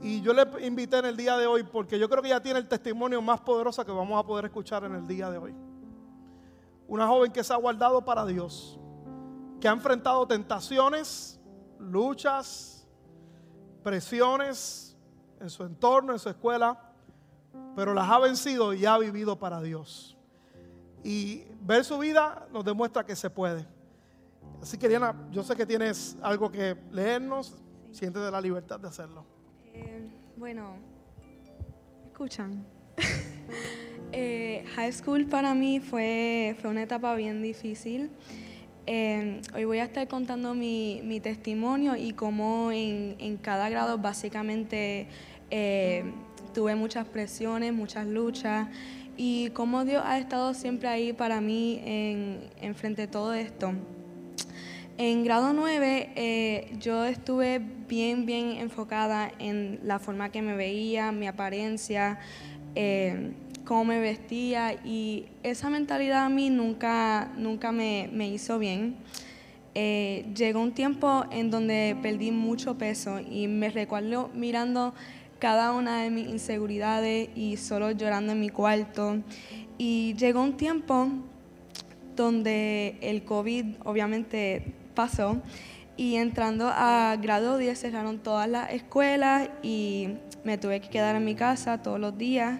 [0.00, 2.60] Y yo le invité en el día de hoy porque yo creo que ella tiene
[2.60, 5.54] el testimonio más poderoso que vamos a poder escuchar en el día de hoy.
[6.86, 8.78] Una joven que se ha guardado para Dios,
[9.60, 11.40] que ha enfrentado tentaciones,
[11.80, 12.86] luchas,
[13.82, 14.96] presiones
[15.40, 16.92] en su entorno, en su escuela,
[17.74, 20.16] pero las ha vencido y ha vivido para Dios.
[21.02, 23.75] Y ver su vida nos demuestra que se puede.
[24.62, 27.56] Así que, Diana, yo sé que tienes algo que leernos,
[27.92, 29.24] siéntete la libertad de hacerlo.
[29.72, 30.76] Eh, bueno,
[32.02, 32.66] ¿me escuchan?
[34.12, 38.10] Eh, high school para mí fue, fue una etapa bien difícil.
[38.86, 43.98] Eh, hoy voy a estar contando mi, mi testimonio y cómo en, en cada grado
[43.98, 45.08] básicamente
[45.50, 46.04] eh,
[46.54, 48.68] tuve muchas presiones, muchas luchas
[49.16, 53.72] y cómo Dios ha estado siempre ahí para mí en, en frente de todo esto.
[54.98, 61.12] En grado 9 eh, yo estuve bien, bien enfocada en la forma que me veía,
[61.12, 62.18] mi apariencia,
[62.74, 63.32] eh,
[63.66, 68.96] cómo me vestía y esa mentalidad a mí nunca, nunca me, me hizo bien.
[69.74, 74.94] Eh, llegó un tiempo en donde perdí mucho peso y me recuerdo mirando
[75.38, 79.18] cada una de mis inseguridades y solo llorando en mi cuarto.
[79.76, 81.08] Y llegó un tiempo
[82.16, 85.40] donde el COVID obviamente pasó
[85.96, 90.08] y entrando a grado 10 cerraron todas las escuelas y
[90.42, 92.58] me tuve que quedar en mi casa todos los días.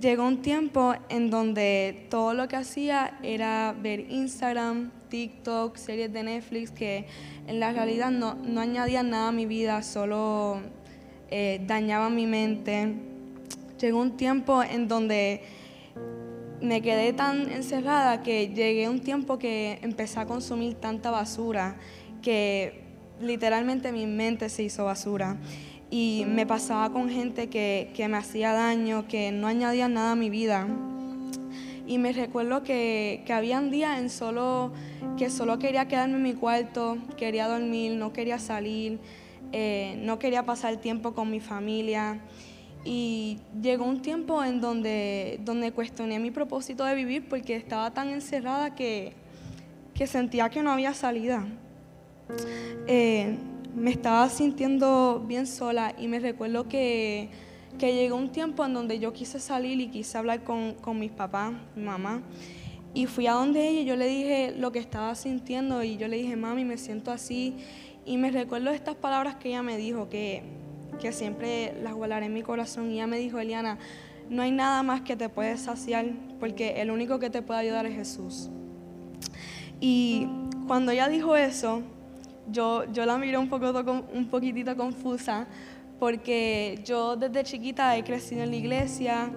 [0.00, 6.22] Llegó un tiempo en donde todo lo que hacía era ver Instagram, TikTok, series de
[6.22, 7.06] Netflix que
[7.46, 10.60] en la realidad no, no añadían nada a mi vida, solo
[11.30, 12.94] eh, dañaban mi mente.
[13.78, 15.42] Llegó un tiempo en donde
[16.62, 21.76] me quedé tan encerrada que llegué un tiempo que empecé a consumir tanta basura
[22.22, 22.82] que
[23.20, 25.36] literalmente mi mente se hizo basura.
[25.90, 30.16] Y me pasaba con gente que, que me hacía daño, que no añadía nada a
[30.16, 30.68] mi vida.
[31.86, 34.72] Y me recuerdo que, que habían días en solo,
[35.18, 39.00] que solo quería quedarme en mi cuarto, quería dormir, no quería salir,
[39.50, 42.20] eh, no quería pasar tiempo con mi familia.
[42.84, 48.08] Y llegó un tiempo en donde, donde cuestioné mi propósito de vivir porque estaba tan
[48.08, 49.12] encerrada que,
[49.94, 51.46] que sentía que no había salida.
[52.86, 53.36] Eh,
[53.74, 57.28] me estaba sintiendo bien sola y me recuerdo que,
[57.78, 61.10] que, llegó un tiempo en donde yo quise salir y quise hablar con, con mis
[61.10, 62.22] papás, mi mamá.
[62.94, 66.08] Y fui a donde ella y yo le dije lo que estaba sintiendo y yo
[66.08, 67.54] le dije, mami, me siento así.
[68.04, 70.42] Y me recuerdo estas palabras que ella me dijo, que,
[71.00, 72.90] que siempre las guardaré en mi corazón.
[72.90, 73.78] Y ella me dijo, Eliana,
[74.28, 76.06] no hay nada más que te puede saciar
[76.38, 78.50] porque el único que te puede ayudar es Jesús.
[79.80, 80.28] Y
[80.66, 81.82] cuando ella dijo eso,
[82.50, 83.72] yo, yo la miré un, poco,
[84.14, 85.46] un poquitito confusa
[85.98, 89.30] porque yo desde chiquita he crecido en la iglesia,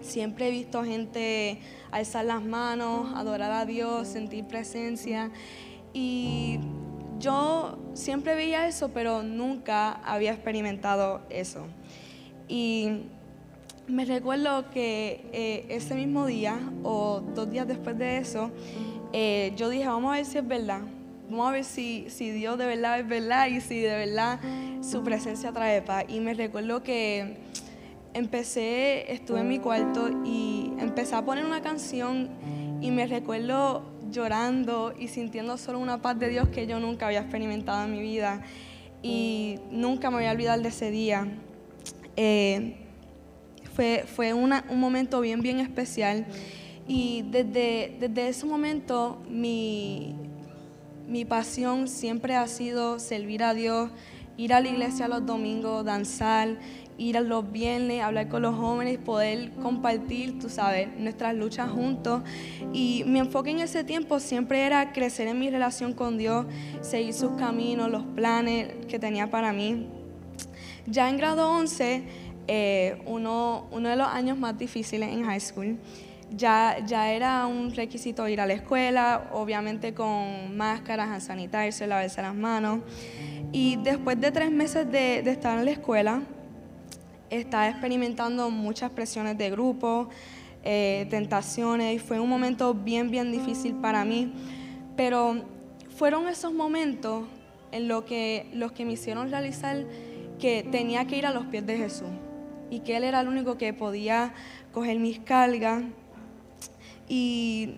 [0.00, 1.58] siempre he visto gente
[1.90, 5.30] alzar las manos, adorar a Dios, sentir presencia
[5.92, 6.58] y
[7.22, 11.66] yo siempre veía eso, pero nunca había experimentado eso.
[12.48, 13.04] Y
[13.86, 18.50] me recuerdo que eh, ese mismo día o dos días después de eso,
[19.12, 20.80] eh, yo dije, vamos a ver si es verdad.
[21.30, 24.40] Vamos a ver si, si Dios de verdad es verdad y si de verdad
[24.82, 26.04] su presencia trae paz.
[26.08, 27.38] Y me recuerdo que
[28.14, 32.30] empecé, estuve en mi cuarto y empecé a poner una canción
[32.80, 33.82] y me recuerdo
[34.12, 38.00] llorando y sintiendo solo una paz de Dios que yo nunca había experimentado en mi
[38.00, 38.42] vida
[39.02, 41.26] y nunca me voy a olvidar de ese día.
[42.16, 42.76] Eh,
[43.74, 46.26] fue fue un momento bien, bien especial.
[46.86, 50.14] Y desde, desde ese momento mi,
[51.08, 53.90] mi pasión siempre ha sido servir a Dios,
[54.36, 56.58] ir a la iglesia los domingos, danzar,
[57.02, 62.22] ir a los viernes, hablar con los jóvenes, poder compartir, tú sabes, nuestras luchas juntos.
[62.72, 66.46] Y mi enfoque en ese tiempo siempre era crecer en mi relación con Dios,
[66.80, 69.88] seguir sus caminos, los planes que tenía para mí.
[70.86, 72.02] Ya en grado 11,
[72.48, 75.78] eh, uno, uno de los años más difíciles en high school,
[76.36, 82.22] ya, ya era un requisito ir a la escuela, obviamente con máscaras, a sanitarse, lavarse
[82.22, 82.80] las manos.
[83.52, 86.22] Y después de tres meses de, estar en la escuela,
[87.40, 90.08] estaba experimentando muchas presiones de grupo,
[90.64, 94.32] eh, tentaciones, y fue un momento bien, bien difícil para mí.
[94.96, 95.42] Pero
[95.96, 97.24] fueron esos momentos
[97.72, 99.84] en lo que, los que me hicieron realizar
[100.38, 102.08] que tenía que ir a los pies de Jesús
[102.70, 104.34] y que Él era el único que podía
[104.72, 105.82] coger mis cargas
[107.08, 107.74] y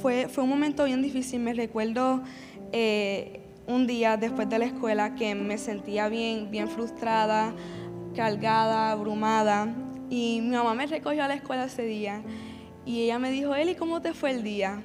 [0.00, 1.40] fue, fue un momento bien difícil.
[1.40, 2.22] Me recuerdo
[2.72, 7.54] eh, un día después de la escuela que me sentía bien, bien frustrada,
[8.14, 9.68] cargada, abrumada.
[10.08, 12.22] Y mi mamá me recogió a la escuela ese día
[12.86, 14.82] y ella me dijo, Eli, ¿cómo te fue el día?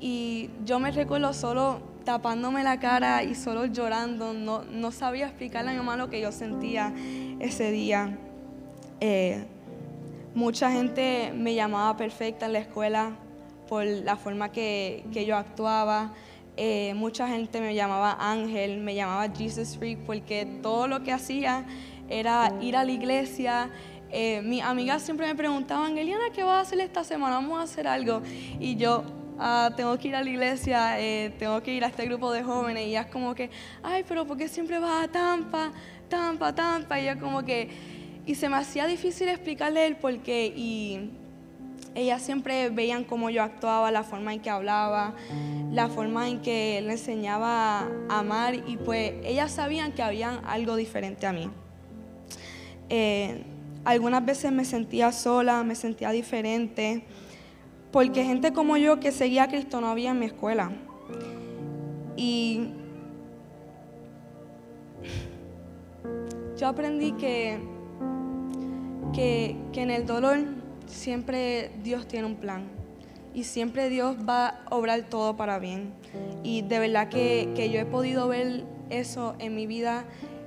[0.00, 5.70] Y yo me recuerdo solo tapándome la cara y solo llorando, no, no sabía explicarle
[5.70, 6.92] a mi mamá lo que yo sentía
[7.40, 8.18] ese día.
[9.00, 9.46] Eh,
[10.36, 13.16] Mucha gente me llamaba perfecta en la escuela
[13.70, 16.12] por la forma que, yo actuaba.
[16.58, 21.64] Eh, mucha gente me llamaba Ángel, me llamaba Jesus Freak porque todo lo que hacía
[22.08, 23.70] era ir a la iglesia.
[24.10, 27.36] Eh, mis amigas siempre me preguntaban, Eliana, ¿qué vas a hacer esta semana?
[27.36, 28.22] Vamos a hacer algo.
[28.60, 29.04] Y yo,
[29.38, 32.42] ah, tengo que ir a la iglesia, eh, tengo que ir a este grupo de
[32.42, 32.84] jóvenes.
[32.86, 33.50] Y ella es como que,
[33.82, 35.72] ay, pero ¿por qué siempre vas a Tampa,
[36.08, 36.98] Tampa, Tampa?
[36.98, 37.96] Y ella como que
[38.26, 40.52] y se me hacía difícil explicarle el por qué.
[40.54, 41.10] Y
[41.94, 45.14] ellas siempre veían cómo yo actuaba, la forma en que hablaba,
[45.70, 48.54] la forma en que le enseñaba a amar.
[48.54, 51.48] Y pues ellas sabían que había algo diferente a mí.
[52.88, 53.44] Eh,
[53.84, 57.04] algunas veces me sentía sola, me sentía diferente,
[57.92, 60.72] porque gente como yo que seguía a Cristo no había en mi escuela.
[62.16, 62.70] Y
[66.56, 67.60] yo aprendí que
[69.16, 70.38] que, en el dolor
[70.86, 72.64] siempre Dios tiene un plan
[73.34, 75.92] y siempre Dios va a obrar todo para bien.
[76.42, 80.04] Y de verdad que, yo he podido ver eso en mi vida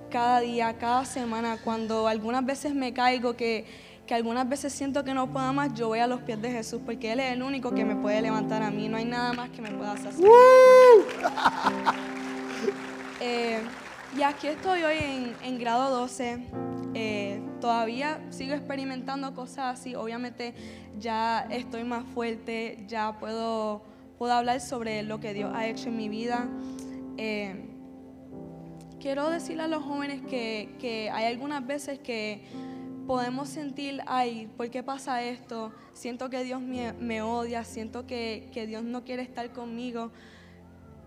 [0.09, 3.65] cada día, cada semana, cuando algunas veces me caigo, que,
[4.11, 7.11] algunas veces siento que no puedo más, yo voy a los pies de Jesús, porque
[7.11, 9.61] Él es el único que me puede levantar a mí, no hay nada más que
[9.61, 10.13] me pueda hacer.
[13.21, 13.59] Eh,
[14.17, 16.47] y aquí estoy hoy en, en grado 12.
[16.93, 19.95] Eh, todavía sigo experimentando cosas así.
[19.95, 20.53] Obviamente
[20.97, 23.83] ya estoy más fuerte, ya puedo,
[24.17, 26.47] puedo hablar sobre lo que Dios ha hecho en mi vida.
[27.17, 27.68] Eh,
[28.99, 32.43] quiero decirle a los jóvenes que, hay algunas veces que
[33.07, 35.71] podemos sentir, ay, ¿por qué pasa esto?
[35.93, 40.11] Siento que Dios me, me odia, siento que, que Dios no quiere estar conmigo.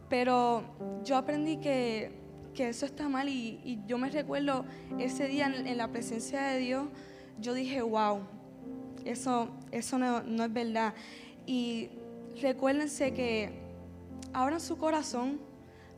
[0.09, 0.65] Pero
[1.05, 2.13] yo aprendí que,
[2.55, 4.65] que eso está mal y, y yo me recuerdo
[4.99, 6.89] ese día en, en la presencia de Dios,
[7.41, 8.21] yo dije, wow,
[9.05, 10.95] eso, eso no, no es verdad.
[11.47, 11.91] Y
[12.41, 13.51] recuérdense que
[14.33, 15.41] abran su corazón,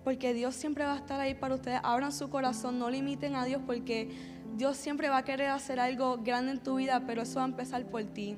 [0.05, 1.81] porque Dios siempre va a estar ahí para ustedes.
[1.83, 4.11] Abran su corazón, no limiten a Dios, porque
[4.55, 7.49] Dios siempre va a querer hacer algo grande en tu vida, pero eso va a
[7.49, 8.37] empezar por ti.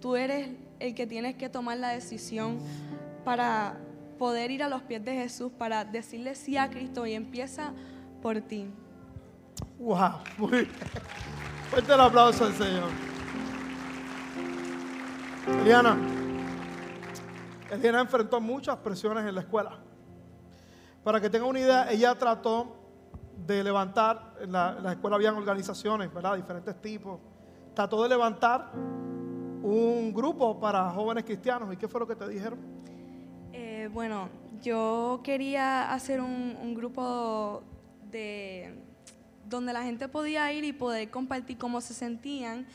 [0.00, 0.48] Tú eres
[0.80, 2.58] el que tienes que tomar la decisión
[3.24, 3.76] para
[4.18, 7.72] poder ir a los pies de Jesús, para decirle sí a Cristo y empieza
[8.22, 8.66] por ti.
[9.78, 10.66] Wow, muy.
[11.70, 12.88] Fuerte el aplauso al Señor.
[15.60, 15.96] Eliana,
[17.70, 19.78] Eliana enfrentó muchas presiones en la escuela.
[21.04, 22.76] Para que tenga una idea, ella trató
[23.46, 26.36] de levantar, en la, en la escuela habían organizaciones, ¿verdad?
[26.36, 27.18] Diferentes tipos.
[27.74, 28.70] Trató de levantar
[29.62, 31.72] un grupo para jóvenes cristianos.
[31.72, 32.58] ¿Y qué fue lo que te dijeron?
[33.52, 34.28] Eh, bueno,
[34.62, 37.62] yo quería hacer un, un grupo
[38.10, 38.78] de
[39.48, 42.66] donde la gente podía ir y poder compartir cómo se sentían.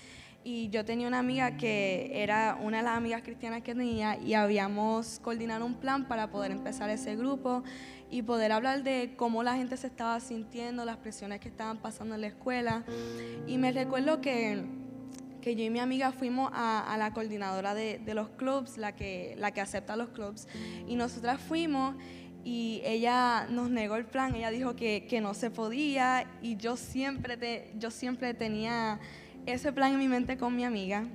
[0.43, 4.33] Y yo tenía una amiga que era una de las amigas cristianas que tenía y
[4.33, 7.63] habíamos coordinado un plan para poder empezar ese grupo
[8.09, 12.15] y poder hablar de cómo la gente se estaba sintiendo, las presiones que estaban pasando
[12.15, 12.83] en la escuela.
[13.47, 14.63] Y me recuerdo que,
[15.41, 18.95] que yo y mi amiga fuimos a, a la coordinadora de, de los clubs, la
[18.95, 20.47] que, la que acepta los clubs,
[20.87, 21.95] y nosotras fuimos
[22.43, 26.77] y ella nos negó el plan, ella dijo que, que no se podía y yo
[26.77, 29.01] siempre, te, yo siempre tenía
[29.45, 31.07] ese plan en mi mente con mi amiga.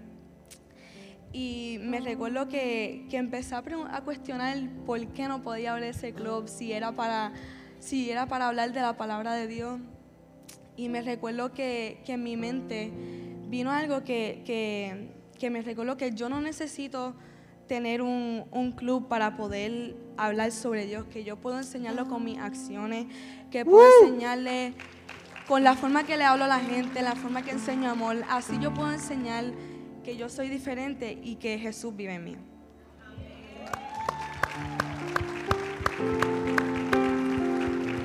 [1.32, 6.12] Y me recuerdo que, que empecé a, a cuestionar por qué no podía abrir ese
[6.12, 7.32] club, si era, para,
[7.78, 9.80] si era para hablar de la palabra de Dios.
[10.76, 12.92] Y me recuerdo que, que en mi mente
[13.48, 17.14] vino algo que, que, que me recuerdo que yo no necesito
[17.66, 22.38] tener un, un club para poder hablar sobre Dios, que yo puedo enseñarlo con mis
[22.38, 23.06] acciones,
[23.50, 24.74] que puedo enseñarle
[25.48, 28.16] con la forma que le hablo a la gente, la forma que enseño amor.
[28.28, 29.44] Así yo puedo enseñar
[30.02, 32.36] que yo soy diferente y que Jesús vive en mí.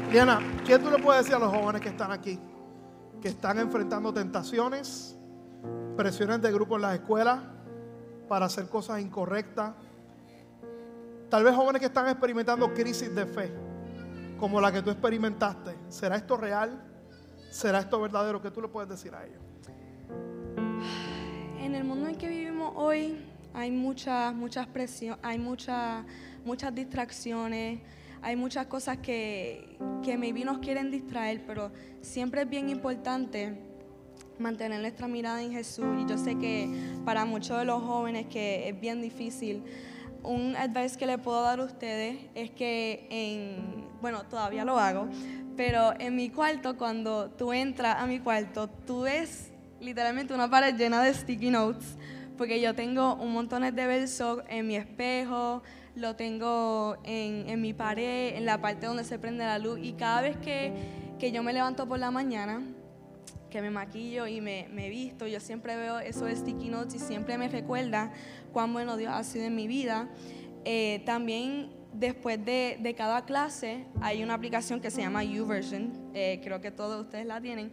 [0.10, 2.40] Eliana, ¿qué tú le puedes decir a los jóvenes que están aquí?
[3.22, 5.18] Que están enfrentando tentaciones,
[5.98, 7.40] presiones de grupo en las escuelas
[8.28, 9.74] para hacer cosas incorrectas.
[11.30, 13.54] Tal vez jóvenes que están experimentando crisis de fe,
[14.40, 15.76] como la que tú experimentaste.
[15.90, 16.82] ¿Será esto real?
[17.52, 18.42] ¿Será esto verdadero?
[18.42, 19.47] ¿Qué tú le puedes decir a ellos?
[21.68, 23.18] En el mundo en que vivimos hoy
[23.54, 26.06] hay muchas, muchas presiones, hay muchas,
[26.46, 27.82] muchas distracciones,
[28.22, 33.60] hay muchas cosas que, que maybe nos quieren distraer, pero siempre es bien importante
[34.40, 35.86] mantener nuestra mirada en Jesús.
[36.00, 36.70] Y yo sé que
[37.04, 39.62] para muchos de los jóvenes que es bien difícil,
[40.24, 45.10] un advice que le puedo dar a ustedes es que en, bueno, todavía lo hago,
[45.58, 50.76] pero en mi cuarto, cuando tú entras a mi cuarto, tú ves literalmente una pared
[50.76, 51.98] llena de sticky notes,
[52.38, 55.64] porque yo tengo un montón de versos en mi espejo,
[55.96, 59.94] lo tengo en, en mi pared, en la parte donde se prende la luz, y
[59.94, 60.74] cada vez que,
[61.20, 62.62] que yo me levanto por la mañana,
[63.50, 67.38] que me maquillo y me, me visto, yo siempre veo esos sticky notes y siempre
[67.38, 68.12] me recuerda
[68.52, 70.10] cuán bueno Dios ha sido en mi vida.
[70.66, 76.42] Eh, también después de, de cada clase hay una aplicación que se llama YouVersion, eh,
[76.44, 77.72] creo que todos ustedes la tienen,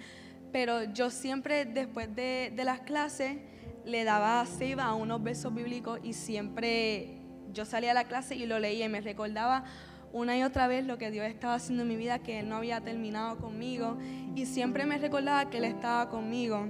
[0.55, 3.39] pero yo siempre después de, las clases
[3.85, 7.18] le daba save a unos versos bíblicos y siempre
[7.52, 9.64] yo salía a la clase y lo leía y me recordaba
[10.12, 12.55] una y otra vez lo que Dios estaba haciendo en mi vida, que Él no
[12.55, 13.98] había terminado conmigo
[14.36, 16.68] y siempre me recordaba que Él estaba conmigo.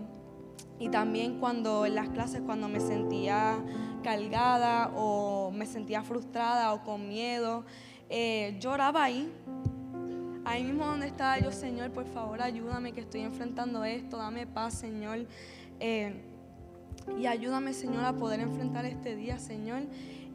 [0.79, 3.59] Y también cuando en las clases, cuando me sentía
[4.03, 7.67] cargada o me sentía frustrada o con miedo,
[8.09, 9.31] eh, lloraba ahí.
[10.45, 14.75] Ahí mismo donde estaba yo, Señor, por favor ayúdame que estoy enfrentando esto, dame paz,
[14.75, 15.27] Señor.
[15.81, 16.21] Eh,
[17.19, 19.83] y ayúdame, Señor, a poder enfrentar este día, Señor.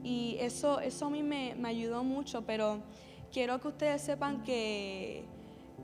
[0.04, 2.82] Y eso, eso a mí me, me ayudó mucho, pero
[3.32, 5.26] quiero que ustedes sepan que,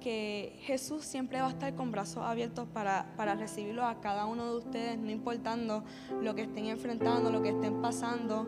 [0.01, 4.51] que Jesús siempre va a estar con brazos abiertos para, para recibirlo a cada uno
[4.51, 5.83] de ustedes, no importando
[6.21, 8.47] lo que estén enfrentando, lo que estén pasando.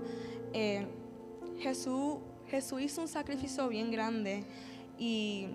[0.54, 0.88] Eh,
[1.60, 2.18] Jesús,
[2.48, 4.44] Jesús hizo un sacrificio bien grande
[4.98, 5.48] y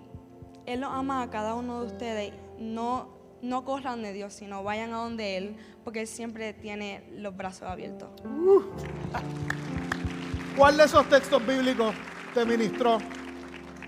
[0.65, 2.33] Él los ama a cada uno de ustedes.
[2.59, 3.09] No,
[3.41, 7.63] no corran de Dios, sino vayan a donde Él, porque Él siempre tiene los brazos
[7.63, 8.09] abiertos.
[10.57, 11.93] ¿Cuál de esos textos bíblicos
[12.33, 12.99] te ministró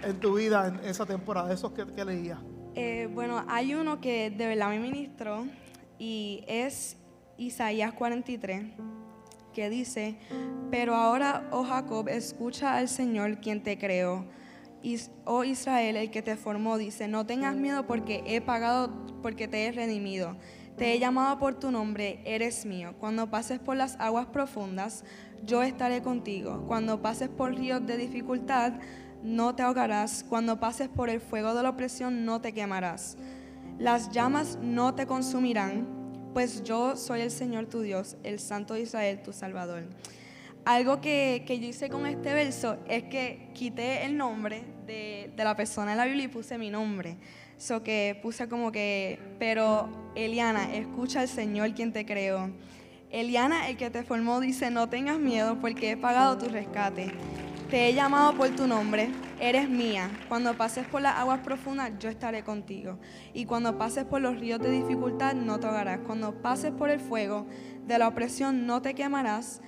[0.03, 1.53] en tu vida en esa temporada?
[1.53, 2.39] Esos que, que leías.
[2.76, 5.45] Eh, bueno, hay uno que de verdad me ministró.
[5.97, 6.97] y es
[7.38, 8.65] Isaías 43,
[9.53, 10.18] que dice,
[10.72, 14.26] pero ahora, oh Jacob, escucha al Señor quien te creó.
[15.26, 18.91] Oh Israel, el que te formó, dice, no tengas miedo porque he pagado,
[19.22, 20.36] porque te he redimido.
[20.78, 22.95] Te he llamado por tu nombre, eres mío.
[22.99, 25.06] Cuando pases por las aguas profundas,
[25.44, 26.66] yo estaré contigo.
[26.68, 28.74] Cuando pases por ríos de dificultad,
[29.24, 30.26] no te ahogarás.
[30.28, 33.18] Cuando pases por el fuego de la opresión, no te quemarás.
[33.80, 35.88] Las llamas no te consumirán,
[36.34, 39.84] pues yo soy el Señor tu Dios, el Santo Israel, tu Salvador.
[40.66, 45.91] Algo que, yo hice con este verso es que quité el nombre de, la persona
[45.91, 47.18] en la Biblia y puse mi nombre.
[47.57, 52.52] So que puse como que, pero Eliana, escucha al Señor quien te creó.
[53.10, 57.14] Eliana, el que te formó, dice, no tengas miedo porque he pagado tu rescate.
[57.70, 59.10] Te he llamado por tu nombre,
[59.40, 60.12] eres mía.
[60.28, 62.99] Cuando pases por las aguas profundas, yo estaré contigo.
[63.34, 65.99] Y cuando pases por los ríos de dificultad, no te ahogarás.
[66.06, 67.48] Cuando pases por el fuego
[67.88, 69.62] de la opresión, no te quemarás.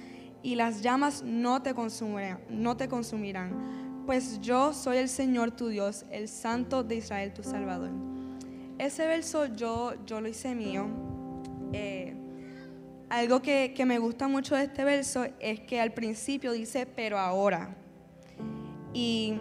[0.44, 2.40] Y las llamas no te consumirán.
[2.50, 7.44] No te consumirán pues yo soy el Señor tu Dios, el Santo de Israel tu
[7.44, 7.90] Salvador.
[8.78, 10.88] Ese verso yo, yo lo hice mío.
[11.74, 12.16] Eh,
[13.10, 17.76] algo que, me gusta mucho de este verso es que al principio dice, pero ahora.
[18.94, 19.34] Y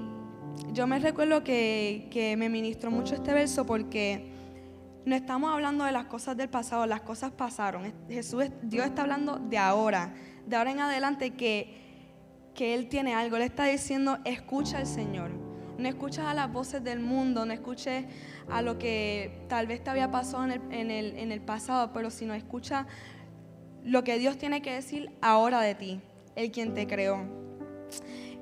[0.72, 4.32] yo me recuerdo que, que me ministró mucho este verso porque
[5.04, 7.94] no estamos hablando de las cosas del pasado, las cosas pasaron.
[8.08, 10.12] Jesús, Dios está hablando de ahora,
[10.44, 11.85] de ahora en adelante que
[12.56, 13.38] que Él tiene algo.
[13.38, 15.30] Le está diciendo, escucha al Señor.
[15.78, 18.06] No escuches a las voces del mundo, no escuches
[18.50, 22.86] a lo que tal vez te había pasado en el, pasado, pero sino escucha
[23.84, 26.00] lo que Dios tiene que decir ahora de ti,
[26.34, 27.20] el quien te creó.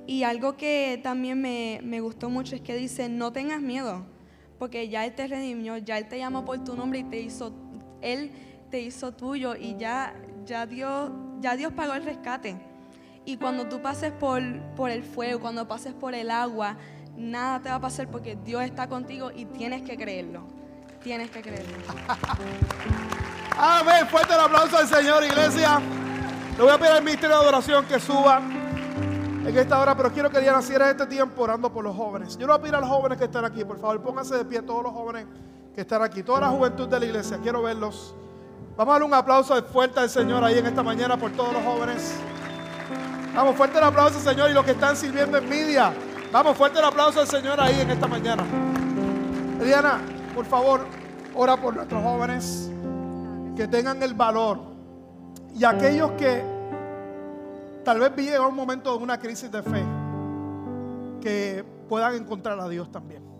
[0.06, 4.06] Y algo que también me, gustó mucho es que dice, no tengas miedo,
[4.60, 7.52] porque ya Él te redimió, ya Él te llamó por tu nombre y te hizo,
[8.00, 8.30] Él
[8.70, 10.14] te hizo tuyo y ya,
[10.46, 11.10] ya, Dios,
[11.40, 12.73] ya Dios pagó el rescate.
[13.24, 14.42] Y cuando tú pases por,
[14.76, 16.76] por el fuego, cuando pases por el agua,
[17.16, 20.42] nada te va a pasar porque Dios está contigo y tienes que creerlo.
[21.02, 21.76] Tienes que creerlo.
[23.58, 24.06] Amén.
[24.08, 25.80] Fuerte el aplauso al Señor, iglesia.
[26.56, 30.30] Le voy a pedir al ministerio de adoración que suba en esta hora, pero quiero
[30.30, 32.34] que Diana cierre este tiempo orando por los jóvenes.
[32.36, 34.44] Yo le voy a pedir a los jóvenes que están aquí, por favor, pónganse de
[34.44, 35.26] pie todos los jóvenes
[35.74, 37.38] que están aquí, toda la juventud de la iglesia.
[37.42, 38.14] Quiero verlos.
[38.76, 41.62] Vamos a darle un aplauso fuerte al Señor ahí en esta mañana por todos los
[41.62, 42.14] jóvenes.
[43.34, 45.92] Vamos, fuerte el aplauso, Señor, y los que están sirviendo en media.
[46.30, 48.44] Vamos, fuerte el aplauso al Señor ahí en esta mañana.
[49.60, 50.00] Diana,
[50.34, 50.86] por favor,
[51.34, 52.70] ora por nuestros jóvenes
[53.56, 54.60] que tengan el valor
[55.56, 56.44] y aquellos que
[57.84, 59.82] tal vez lleguen un momento de una crisis de fe,
[61.20, 63.33] que puedan encontrar a Dios también.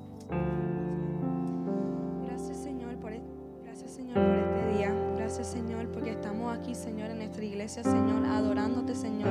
[6.74, 9.30] Señor, en nuestra iglesia, Señor, adorándote, Señor,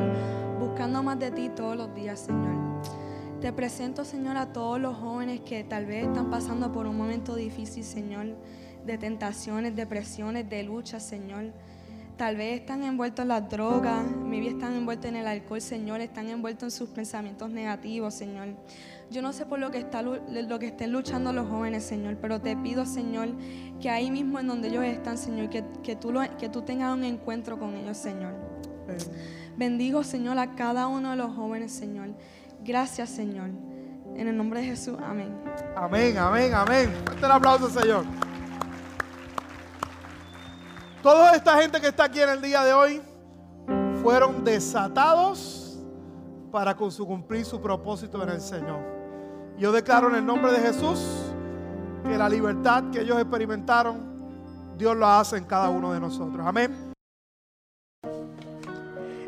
[0.60, 2.82] buscando más de ti todos los días, Señor.
[3.42, 7.36] Te presento, Señor, a todos los jóvenes que tal vez están pasando por un momento
[7.36, 8.38] difícil, Señor,
[8.86, 11.52] de tentaciones, depresiones, de lucha, Señor.
[12.18, 16.30] Tal vez están envueltos en las drogas, maybe están envueltos en el alcohol, Señor, están
[16.30, 18.50] envueltos en sus pensamientos negativos, Señor.
[19.14, 22.42] Yo no sé por lo que, está, lo que estén luchando los jóvenes, Señor, pero
[22.42, 23.30] te pido, Señor,
[23.80, 26.92] que ahí mismo en donde ellos están, Señor, que, que, tú, lo, que tú tengas
[26.92, 28.34] un encuentro con ellos, Señor.
[29.56, 32.08] Bendigo, Señor, a cada uno de los jóvenes, Señor.
[32.64, 33.52] Gracias, Señor.
[34.16, 35.32] En el nombre de Jesús, amén.
[35.76, 36.92] Amén, amén, amén.
[37.06, 38.06] Fuerte el aplauso, Señor.
[41.04, 43.00] Toda esta gente que está aquí en el día de hoy
[44.02, 45.80] fueron desatados
[46.52, 49.03] para cumplir su propósito en el Señor.
[49.64, 51.00] Yo declaro en el nombre de Jesús
[52.04, 56.46] que la libertad que ellos experimentaron, Dios lo hace en cada uno de nosotros.
[56.46, 56.92] Amén.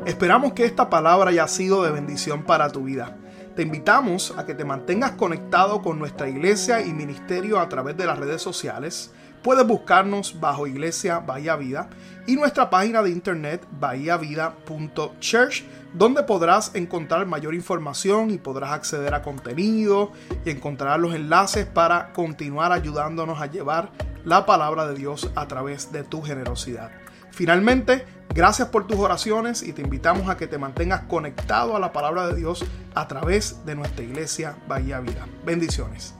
[0.04, 3.16] Esperamos que esta palabra haya sido de bendición para tu vida.
[3.54, 8.04] Te invitamos a que te mantengas conectado con nuestra iglesia y ministerio a través de
[8.04, 9.14] las redes sociales.
[9.42, 11.88] Puedes buscarnos bajo Iglesia Bahía Vida
[12.26, 15.64] y nuestra página de internet bahiavida.church
[15.96, 20.12] donde podrás encontrar mayor información y podrás acceder a contenido
[20.44, 23.90] y encontrar los enlaces para continuar ayudándonos a llevar
[24.24, 26.90] la palabra de Dios a través de tu generosidad.
[27.30, 28.04] Finalmente,
[28.34, 32.26] gracias por tus oraciones y te invitamos a que te mantengas conectado a la palabra
[32.26, 32.64] de Dios
[32.94, 35.26] a través de nuestra iglesia Bahía Vida.
[35.46, 36.14] Bendiciones.